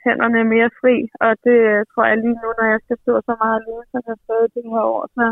[0.06, 0.94] hænderne mere fri.
[1.24, 4.00] Og det øh, tror jeg lige nu, når jeg skal stå så meget alene, som
[4.06, 5.24] jeg har stået det her år, så,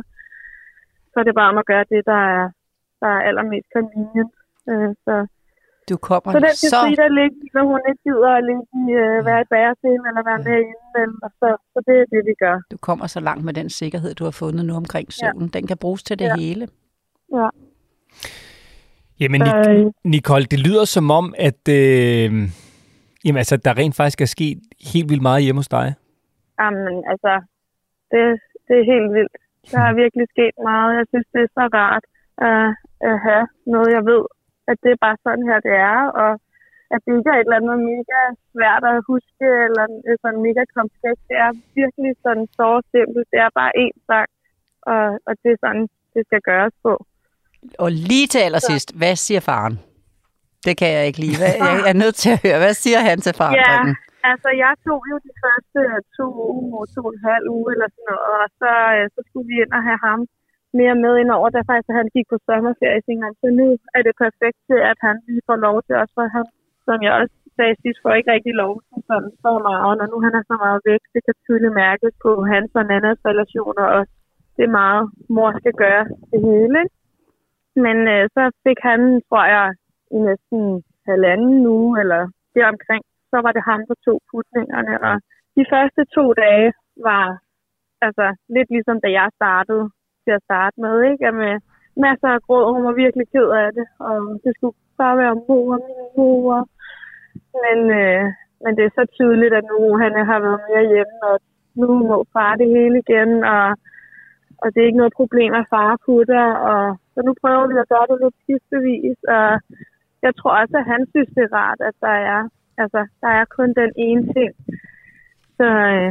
[1.10, 2.44] så er det bare om at gøre det, der er,
[3.00, 4.32] der er allermest convenient.
[4.70, 5.14] Øh, så
[5.90, 6.76] Du kommer så den så...
[6.82, 10.22] Frida ligge, i, når hun ikke gider at ligge i, øh, være i bærescene eller
[10.30, 10.88] være med inde.
[11.02, 12.56] Eller, så, så det er det, vi gør.
[12.74, 15.48] Du kommer så langt med den sikkerhed, du har fundet nu omkring søvnen.
[15.56, 16.36] Den kan bruges til det Ja.
[16.42, 16.64] hele.
[17.38, 17.48] Ja.
[19.20, 22.28] Jamen, Nic- øh, Nicole, det lyder som om, at øh,
[23.24, 24.58] jamen, altså, der rent faktisk er sket
[24.92, 25.86] helt vildt meget hjemme hos dig.
[26.60, 27.32] jamen, altså,
[28.10, 28.22] det,
[28.66, 29.36] det er helt vildt.
[29.72, 30.90] Der er virkelig sket meget.
[30.98, 32.04] Jeg synes, det er så rart
[32.50, 32.66] at,
[33.10, 34.24] at have noget, jeg ved,
[34.70, 36.00] at det er bare sådan her, det er.
[36.22, 36.32] Og
[36.94, 38.20] at det ikke er et eller andet mega
[38.52, 39.84] svært at huske, eller
[40.22, 41.24] sådan mega komplekst.
[41.30, 43.26] Det er virkelig sådan så simpelt.
[43.32, 44.28] Det er bare én sang,
[44.92, 46.92] og, og det er sådan, det skal gøres på.
[47.84, 49.74] Og lige til allersidst, hvad siger faren?
[50.66, 51.36] Det kan jeg ikke lide.
[51.40, 52.58] Hvad- Jeg er nødt til at høre.
[52.64, 53.94] Hvad siger han til forandringen?
[54.32, 55.80] Altså, jeg tog jo de første
[56.18, 56.26] to
[56.64, 59.56] uger, to og en halv uge eller sådan noget, og så, øh, så skulle vi
[59.64, 60.20] ind og have ham
[60.80, 63.00] mere med ind over, da faktisk han gik på sommerferie.
[63.06, 66.24] Tænkte, så nu er det perfekt til, at han lige får lov til os, for
[66.36, 66.44] han,
[66.86, 70.16] som jeg også sagde sidst, får ikke rigtig lov til sådan så meget, og nu
[70.26, 74.02] han er så meget væk, det kan tydeligt mærkes på hans og Nannas relationer, og
[74.56, 75.02] det er meget,
[75.36, 76.76] mor skal gøre det hele.
[76.84, 76.94] ikke?
[77.86, 79.66] Men øh, så fik han, tror jeg,
[80.16, 80.60] i næsten
[81.10, 82.22] halvanden uge, eller
[82.54, 84.94] deromkring, så var det ham, der tog putningerne.
[85.08, 85.14] Og
[85.56, 86.72] de første to dage
[87.08, 87.26] var
[88.06, 89.84] altså lidt ligesom da jeg startede
[90.24, 91.28] til at starte med, ikke?
[91.30, 91.54] Og med
[92.06, 95.72] masser af gråd, hun var virkelig ked af det, og det skulle bare være mor,
[95.86, 96.68] min mor.
[97.64, 98.24] Men, øh,
[98.62, 101.36] men det er så tydeligt, at nu han har været mere hjemme, og
[101.80, 103.66] nu må far det hele igen, og,
[104.62, 107.90] og det er ikke noget problem, at far putter, og så nu prøver vi at
[107.92, 109.48] gøre det lidt skiftevis, og
[110.24, 112.40] jeg tror også, at han synes, det er rart, at der er,
[112.82, 114.52] altså, der er kun den ene ting.
[115.58, 116.10] Så øh,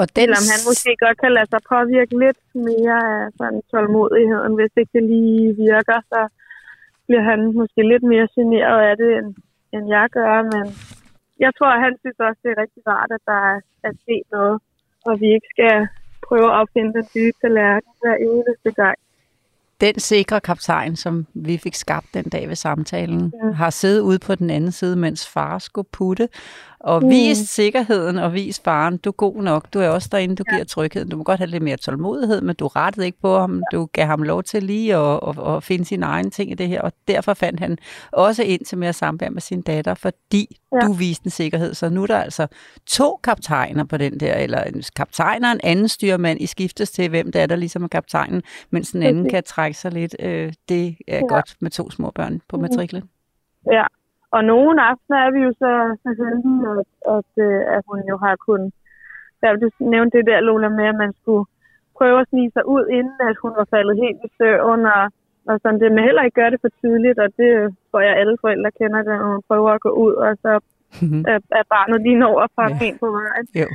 [0.00, 4.54] Og den, selvom han måske godt kan lade sig påvirke lidt mere af sådan tålmodigheden,
[4.58, 6.20] hvis ikke det lige virker, så
[7.06, 9.30] bliver han måske lidt mere generet af det, end,
[9.74, 10.34] end jeg gør.
[10.52, 10.64] Men
[11.44, 14.26] jeg tror, at han synes også, det er rigtig rart, at der er, er sket
[14.36, 14.56] noget,
[15.08, 15.76] og vi ikke skal
[16.28, 18.98] prøve at opfinde den dybe tallerken hver eneste gang.
[19.80, 23.52] den sikre kaptajn, som vi fik skabt den dag ved samtalen, ja.
[23.52, 26.28] har siddet ude på den anden side, mens far skulle putte,
[26.80, 27.10] og Mm.
[27.10, 30.64] vist sikkerheden og vist faren, du er god nok, du er også derinde, du giver
[30.64, 31.08] trygheden.
[31.08, 34.06] Du må godt have lidt mere tålmodighed, men du rettede ikke på ham, du gav
[34.06, 36.92] ham lov til lige at, at, at finde sine egne ting i det her, og
[37.08, 37.78] derfor fandt han
[38.12, 40.86] også ind til mere samvær med sin datter, fordi ja.
[40.86, 41.74] Du viste en sikkerhed.
[41.74, 42.46] Så nu er der altså
[42.86, 47.10] to kaptajner på den der, eller en kaptajn og en anden styrmand, I skiftes til,
[47.10, 49.32] hvem det er, der ligesom er kaptajnen, mens den anden Præcis.
[49.32, 50.16] kan trække sig lidt.
[50.20, 51.26] Øh, det er ja.
[51.34, 53.04] Godt med to små børn på matriklen.
[53.66, 53.86] Ja,
[54.30, 58.16] og nogle aftener er vi jo så, så heldige, at, at, øh, at hun jo
[58.24, 58.72] har kunnet...
[59.40, 61.44] Der du nævnte det der, Lola, med, at man skulle
[61.98, 65.04] prøve at snige sig ud, inden at hun var faldet helt i søvn, og,
[65.50, 67.50] og sådan det, men heller ikke gøre det for tidligt, og det
[67.88, 70.52] tror jeg, alle forældre kender det, når man prøver at gå ud, og så
[71.34, 72.86] at, at barnet lige når at fange Ja.
[72.88, 73.46] en på vejen.
[73.60, 73.66] Jo.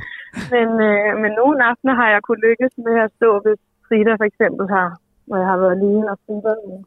[0.54, 4.26] Men, øh, men nogle aftener har jeg kunne lykkes med at stå, hvis Frida for
[4.30, 4.88] eksempel har,
[5.26, 6.78] hvor jeg har været alene, og Frida øh,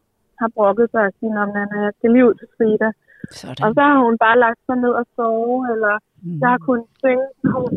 [0.41, 1.50] har brokket sig og sige, om
[1.86, 2.89] jeg skal lige ud til Frida.
[3.30, 3.73] Og Sådan.
[3.78, 5.95] så har hun bare lagt sig ned og sove, eller
[6.26, 6.39] Mm.
[6.41, 7.69] jeg har kunnet synge, kunne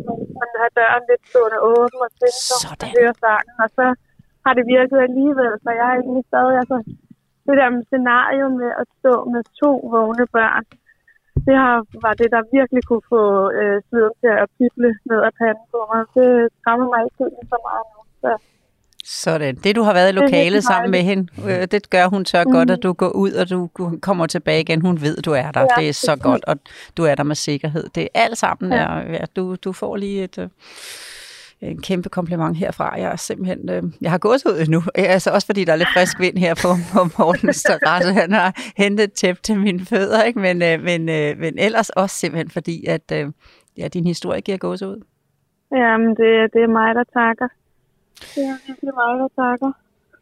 [0.63, 2.41] have døren lidt stående åben og synge,
[2.81, 3.55] kan høre sangen.
[3.63, 3.85] Og så
[4.45, 6.77] har det virket alligevel, så jeg er egentlig stadig, altså,
[7.47, 10.63] det der med scenario med at stå med to vågne børn,
[11.47, 13.23] det har, var det, der virkelig kunne få
[13.59, 16.01] øh, sveden til at pible ned ad panden på mig.
[16.17, 17.17] Det skræmmer mig ikke
[17.53, 17.99] så meget nu.
[18.23, 18.31] Så
[19.05, 19.55] Sådan.
[19.55, 22.53] Det, du har været i lokalet sammen med hende, øh, det gør hun tør Mhm.
[22.53, 23.69] godt, at du går ud, og du
[24.01, 24.81] kommer tilbage igen.
[24.81, 25.59] Hun ved, du er der.
[25.61, 26.55] Ja, det er så godt, og
[26.97, 27.83] du er der med sikkerhed.
[27.95, 28.71] Det er alt sammen.
[28.71, 28.77] Ja.
[28.77, 30.49] Er, ja, du, du får lige et...
[31.61, 32.95] En kæmpe kompliment herfra.
[32.95, 35.75] Jeg er simpelthen, øh, jeg har gået ud nu, øh, altså også fordi der er
[35.75, 38.13] lidt frisk vind her på, på Mortens terrasse.
[38.13, 40.39] Han har hentet tæp til mine fødder, ikke?
[40.39, 43.31] Men, øh, men, øh, men ellers også simpelthen fordi, at øh,
[43.77, 45.03] ja, din historie giver gås ud.
[45.71, 47.47] jamen, det, det er mig, der takker.
[48.35, 49.71] Det er virkelig mig, der takker.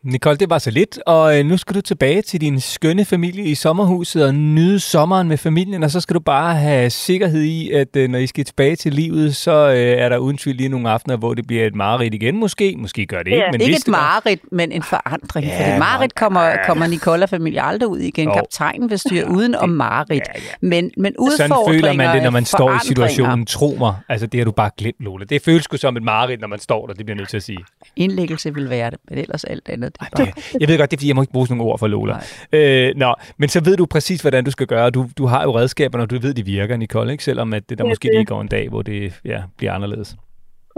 [0.03, 3.43] Nicole, det var så lidt, og øh, nu skal du tilbage til din skønne familie
[3.45, 7.71] i sommerhuset og nyde sommeren med familien, og så skal du bare have sikkerhed i,
[7.71, 10.69] at øh, når I skal tilbage til livet, så øh, er der uden tvivl lige
[10.69, 12.75] nogle aftener, hvor det bliver et mareridt igen måske.
[12.77, 13.51] Måske gør det ikke, Ja.
[13.51, 15.47] men Ikke et mareridt, men en forandring.
[15.47, 18.31] Ja, fordi mareridt kommer, kommer Nicole og familie aldrig ud igen.
[18.33, 20.23] Kaptajnen vil styre uden om mareridt.
[20.35, 20.41] Ja, ja.
[20.61, 23.45] Men, men udfordringer, Sådan føler man det, når man står i situationen.
[23.45, 23.95] Tro mig.
[24.09, 25.25] Altså, det har du bare glemt, Lola.
[25.25, 26.93] Det føles sgu som et mareridt, når man står der.
[26.93, 27.59] Det bliver jeg nødt til at sige.
[27.95, 29.95] Indlæggelse vil være det, men ellers alt andet.
[30.01, 31.79] Ej, det, jeg ved godt, det er, fordi jeg må ikke bruge sådan nogle ord
[31.79, 32.13] for Lola.
[32.51, 32.59] Nej.
[32.61, 34.89] Øh, nå, men så ved du præcis, hvordan du skal gøre.
[34.89, 37.11] Du, du har jo redskaberne, og du ved, de virker, Nicole.
[37.11, 37.23] Ikke?
[37.23, 38.15] Selvom at det der Ja, måske det.
[38.15, 40.15] lige går en dag, hvor det ja, bliver anderledes.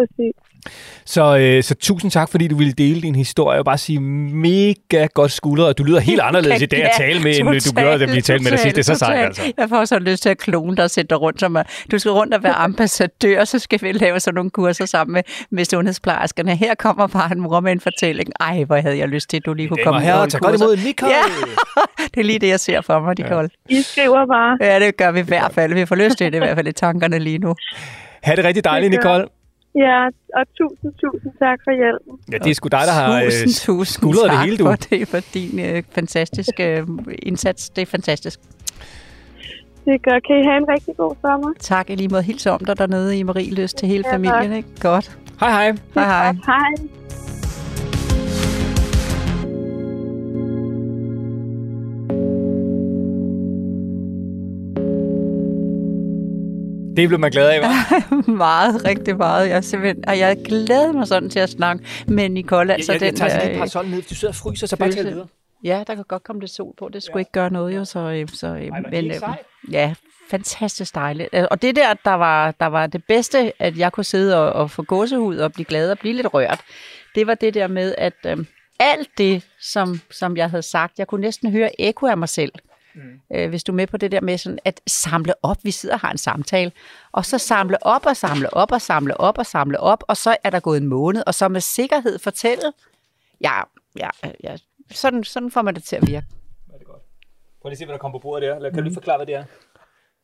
[0.02, 0.34] Præcis.
[1.06, 3.60] Så, øh, så tusind tak, fordi du ville dele din historie.
[3.60, 5.68] og bare sige mega godt skuldret.
[5.68, 8.14] og Du lyder helt anderledes i dag at tale med, end øh, du gjorde, da
[8.14, 8.76] vi talte med dig sidst.
[8.76, 9.42] Det er så sejt, altså.
[9.58, 11.40] Jeg får så lyst til at klone dig og sætte dig rundt.
[11.40, 14.86] Som, at du skal rundt og være ambassadør, så skal vi lave sådan nogle kurser
[14.86, 16.56] sammen med, med sundhedsplejerskerne.
[16.56, 18.30] Her kommer bare en mor med en fortælling.
[18.40, 20.78] Ej, hvor havde jeg lyst til, at du lige kunne komme holde tag godt imod
[20.78, 21.12] Nicole.
[21.12, 21.22] Ja.
[22.14, 23.50] Det er lige det, jeg ser for mig, Nicole.
[23.70, 24.58] I skriver bare.
[24.62, 25.74] Ja, det gør vi i hvert fald.
[25.74, 27.56] Vi får lyst til det i hvert fald i tankerne lige nu.
[28.24, 29.26] Ha' det rigtig dejligt, Nicole.
[29.76, 30.06] Ja,
[30.36, 32.20] og tusind, tusind tak for hjælpen.
[32.32, 34.64] Ja, det er sgu dig, der har øh, Tusind, tusind skuldret det hele, du.
[34.66, 36.88] for, det, for din øh, fantastiske øh,
[37.24, 37.70] indsats.
[37.70, 38.40] Det er fantastisk.
[39.86, 40.20] Det gør.
[40.28, 41.54] Kan I have en rigtig god sommer?
[41.60, 42.24] Tak i lige måde.
[42.24, 44.54] Hils om dig dernede i Marieløs til hele Ja, familien.
[44.54, 44.70] Ikke?
[44.80, 45.18] Godt.
[45.40, 45.78] Hej, hej.
[45.96, 46.32] Hej hej.
[46.46, 47.01] Hej.
[56.96, 58.32] Det blev man glad af, hva'?
[58.32, 59.50] meget, rigtig meget.
[59.50, 62.74] Jeg, simpelthen, og jeg glæder mig sådan til at snakke med Nicole.
[62.74, 64.00] Altså, jeg, jeg, jeg tager sådan der, lige et parasolen ned.
[64.00, 65.28] Hvis du sidder og fryser, så bare tag videre.
[65.64, 66.90] Ja, der kan godt komme lidt sol på.
[66.94, 67.20] Det skulle ja.
[67.20, 67.86] ikke gøre noget jo.
[67.86, 69.34] Så, øh, så, øh, Ej, men er
[69.72, 69.94] ja,
[70.30, 71.30] fantastisk dejligt.
[71.34, 74.54] Øh, Og det der, der var, der var det bedste, at jeg kunne sidde og,
[74.54, 76.62] og få gåsehud og blive glad og blive lidt rørt,
[77.16, 78.38] det var det der med, at øh,
[78.80, 82.52] alt det, som, som jeg havde sagt, jeg kunne næsten høre ekko af mig selv.
[82.96, 83.02] Mm.
[83.36, 85.96] Øh, hvis du er med på det der med sådan at samle op, vi sidder
[85.96, 86.72] og har en samtale,
[87.12, 90.38] og så samle op og samle op og samle op og samle op, og så
[90.44, 92.74] er der gået en måned, og så med sikkerhed fortælle,
[93.42, 93.62] ja,
[94.00, 94.10] ja,
[94.44, 94.56] ja
[94.92, 96.26] sådan, sådan får man det til at virke.
[97.62, 98.70] Prøv lige at se, hvad der kommer på bordet der.
[98.70, 99.44] Kan du lige forklare, hvad det er?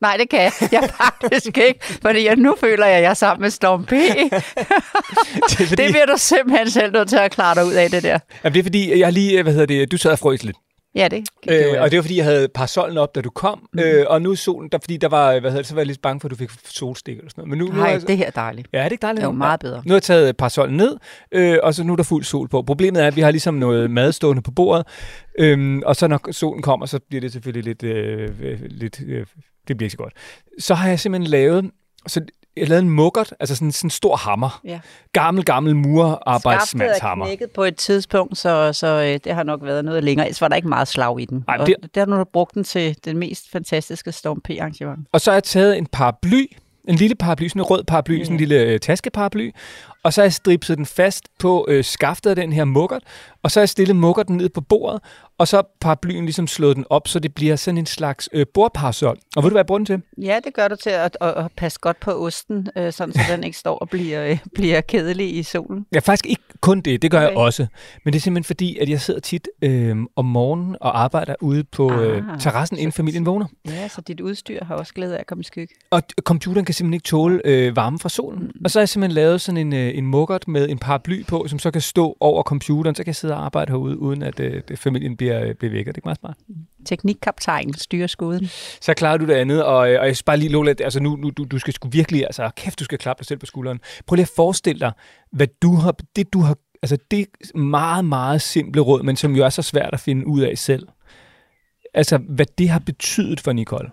[0.01, 0.51] Nej, det kan jeg,
[0.81, 3.89] jeg faktisk ikke, fordi jeg, nu føler jeg, at jeg er sammen med Storm P.
[5.49, 7.89] Det er fordi, Det bliver du simpelthen selv nødt til at klare dig ud af,
[7.89, 8.19] det der.
[8.43, 10.57] Jamen, det er fordi, jeg lige, hvad hedder det, du sad og frøs lidt.
[10.97, 13.67] Ja, det kan Øh, og det var fordi, jeg havde parasollen op, da du kom.
[13.73, 13.79] Mm.
[13.79, 15.87] Øh, og nu er solen, der, fordi der var, hvad hedder det, så var jeg
[15.87, 17.49] lidt bange for, at du fik solstik eller sådan noget.
[17.49, 18.67] Men nu, nu Nej, er jeg, det her er dejligt.
[18.73, 19.17] Ja, er det ikke dejligt?
[19.17, 19.37] Det er jo nu?
[19.37, 19.81] meget bedre.
[19.85, 20.97] Nu har jeg taget parasollen ned,
[21.31, 22.61] øh, og så nu er der fuld sol på.
[22.61, 24.87] Problemet er, at vi har ligesom noget mad stående på bordet,
[25.39, 29.25] øhm, og så når solen kommer, så bliver det selvfølgelig lidt, øh, øh, lidt øh,
[29.67, 30.13] det bliver ikke så godt.
[30.59, 31.71] Så har jeg simpelthen lavet,
[32.07, 32.21] så
[32.59, 34.61] jeg lavede en mukkert, altså sådan, sådan en stor hammer.
[34.65, 34.79] Ja.
[35.13, 37.25] Gammel, gammel Skaftet er murarbejdsmandshammer.
[37.25, 40.27] knækket på et tidspunkt, så, så øh, det har nok været noget længere.
[40.27, 41.43] Ellers var der ikke meget slag i den.
[41.47, 41.95] Ej, og det- det...
[41.95, 45.07] der har du brugt den til den mest fantastiske Storm P-arrangement.
[45.11, 46.45] Og så har jeg taget en paraply,
[46.87, 49.51] en lille paraply, sådan en rød paraply, sådan en lille øh, taskeparaply,
[50.03, 53.01] og så har jeg stripset den fast på øh, skaftet af den her mukkert,
[53.43, 55.01] og så har jeg stillet mukkerten ned på bordet,
[55.37, 58.45] og så har paraplyen ligesom slået den op, så det bliver sådan en slags øh,
[58.53, 59.17] bordparasol.
[59.35, 60.01] Og ved du, hvad jeg bruger den til?
[60.17, 63.21] Ja, det gør du til at, at, at passe godt på osten, øh, sådan så
[63.31, 65.85] den ikke står og bliver, øh, bliver kedelig i solen.
[65.93, 67.29] Ja, faktisk ikke kun det, det gør okay.
[67.29, 67.67] jeg også.
[68.05, 71.63] Men det er simpelthen fordi, at jeg sidder tit øh, om morgenen og arbejder ude
[71.63, 73.45] på øh, Ah, terrassen, inden familien vågner.
[73.67, 75.75] Ja, så dit udstyr har også glæde af at komme i skygge.
[75.91, 78.39] Og computeren kan simpelthen ikke tåle øh, varme fra solen.
[78.39, 78.51] Mm.
[78.63, 81.47] Og så har jeg simpelthen lavet sådan en, øh, en mukkert med en paraply på,
[81.47, 82.95] som så kan stå over computeren.
[82.95, 85.71] Så kan jeg sidde og arbejde herude, uden at øh, det, familien bliver, øh, bliver
[85.71, 85.95] vækket.
[85.95, 86.37] Det er meget smart.
[86.85, 88.47] Teknikkaptajnen styrer skuden.
[88.81, 91.15] Så klarer du det andet, og, øh, og jeg synes bare lige, Lola, altså nu,
[91.15, 93.79] nu du, du skal sgu virkelig, altså kæft, du skal klappe dig selv på skulderen.
[94.05, 94.91] Prøv lige at forestille dig,
[95.31, 99.45] hvad du har, det du har, altså det meget, meget simple råd, men som jo
[99.45, 100.87] er så svært at finde ud af selv.
[101.93, 103.89] Altså, hvad det har betydet for Nicole.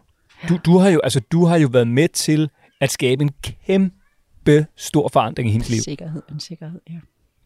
[0.49, 4.67] Du, du, har jo, altså, du har jo været med til at skabe en kæmpe
[4.77, 5.81] stor forandring i hendes liv.
[5.81, 6.99] Sikkerhed, en sikkerhed, ja.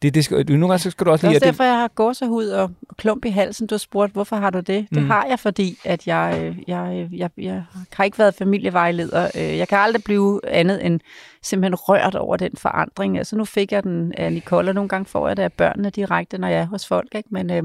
[0.02, 1.36] Det, det skal, så skal du også Det er lige...
[1.38, 3.66] også at derfor, jeg har gåsehud og klump i halsen.
[3.66, 4.86] Du har spurgt, hvorfor har du det?
[4.94, 5.06] Det Mm.
[5.10, 9.30] har jeg, fordi at jeg, øh, jeg, jeg, jeg har ikke været familievejleder.
[9.36, 11.00] Øh, Jeg kan aldrig blive andet end
[11.42, 13.18] simpelthen rørt over den forandring.
[13.18, 15.90] Altså nu fik jeg den af Nicole, og nogle gange får jeg det af børnene
[15.90, 17.14] direkte, når jeg er hos folk.
[17.14, 17.28] Ikke?
[17.32, 17.62] Men øh,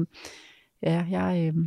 [0.82, 1.64] ja, jeg, øh,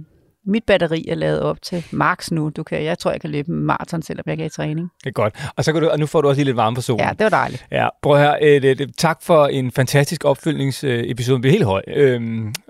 [0.48, 2.50] mit batteri er lavet op til max nu.
[2.50, 4.90] Du kan, jeg tror, jeg kan løbe en maraton, selvom jeg ikke er i træning.
[5.04, 5.50] Det er godt.
[5.56, 7.06] Og, så kan du, og nu får du også lige lidt varme på solen.
[7.06, 7.66] Ja, det var dejligt.
[7.72, 8.36] Ja, prøv her.
[8.42, 11.34] Øh, det, tak for en fantastisk opfølgningsepisode.
[11.36, 12.22] Den bliver helt høj øh,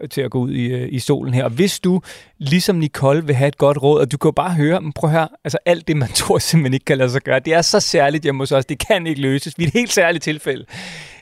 [0.09, 1.43] til at gå ud i, øh, i solen her.
[1.43, 2.01] Og hvis du,
[2.38, 5.09] ligesom Nicole, vil have et godt råd, og du kan jo bare høre, men prøv
[5.09, 7.80] her, altså alt det, man tror simpelthen ikke kan lade sig gøre, det er så
[7.80, 8.65] særligt hjemme hos os.
[8.65, 9.57] Det kan ikke løses.
[9.57, 10.65] Vi er et helt særligt tilfælde.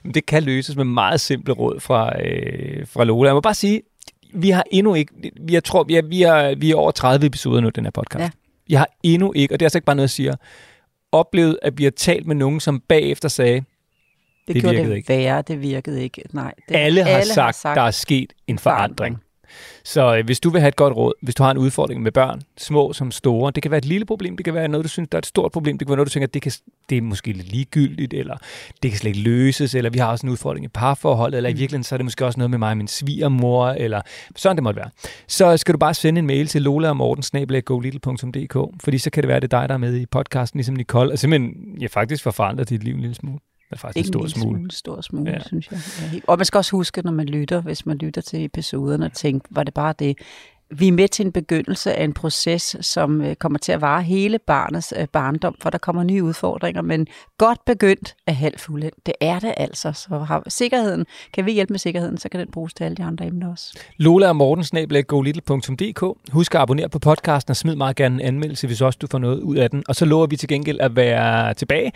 [0.03, 3.27] Men det kan løses med meget simple råd fra, øh, fra Lola.
[3.27, 3.81] Jeg må bare sige,
[4.35, 7.61] vi har endnu ikke, jeg tror, vi er, vi er, vi er over 30 episoder
[7.61, 8.21] nu, den her podcast.
[8.23, 8.29] Ja.
[8.69, 10.35] Jeg har endnu ikke, og det er altså ikke bare noget, jeg siger,
[11.11, 13.53] oplevet, at vi har talt med nogen, som bagefter sagde,
[14.47, 15.09] Det, Det gjorde virkede det ikke.
[15.09, 16.23] værre, det virkede ikke.
[16.31, 19.21] Nej, det, alle har sagt, har sagt, der er sket en forandring.
[19.83, 22.11] Så øh, hvis du vil have et godt råd, hvis du har en udfordring med
[22.11, 24.89] børn, små som store, det kan være et lille problem, det kan være noget, du
[24.89, 26.51] synes, der er et stort problem, det kan være noget, du tænker, det, kan,
[26.89, 28.37] det er måske lidt ligegyldigt, eller
[28.83, 31.53] det kan slet ikke løses, eller vi har også en udfordring i parforholdet, eller i
[31.53, 34.01] virkeligheden så er det måske også noget med mig og min svigermor, eller
[34.35, 34.89] sådan det måtte være.
[35.27, 37.23] Så skal du bare sende en mail til lola og morten,
[38.83, 41.11] fordi så kan det være, det er dig, der er med i podcasten, ligesom Nicole,
[41.11, 43.39] og simpelthen, ja, faktisk får forandret dit liv en lille smule.
[43.71, 44.57] Eller faktisk Ikke en stor smule.
[44.57, 44.71] smule.
[44.71, 45.39] Stor smule, Ja.
[45.45, 45.79] synes jeg.
[46.13, 49.13] Ja, Og man skal også huske, når man lytter, hvis man lytter til episoderne, og
[49.13, 50.17] tænke, var det bare det?
[50.71, 54.03] Vi er med til en begyndelse af en proces, som øh, kommer til at vare
[54.03, 57.07] hele barnets øh, barndom, for der kommer nye udfordringer, men
[57.37, 59.05] godt begyndt er halvt fuldendt.
[59.05, 59.91] Det er det altså.
[59.91, 63.03] Så har sikkerheden, kan vi hjælpe med sikkerheden, så kan den bruges til alle de
[63.03, 63.77] andre emner også.
[63.97, 66.31] Lola og Morten, golittle.dk.
[66.31, 69.17] Husk at abonnere på podcasten og smid meget gerne en anmeldelse, hvis også du får
[69.17, 69.83] noget ud af den.
[69.87, 71.91] Og så lover vi til gengæld at være tilbage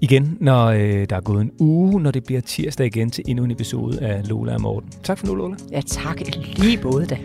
[0.00, 3.44] igen, når øh, der er gået en uge, når det bliver tirsdag igen til endnu
[3.44, 4.90] en episode af Lola og Morten.
[5.02, 5.56] Tak for nu, Lola.
[5.70, 6.20] Ja tak,
[6.56, 7.18] lige både da.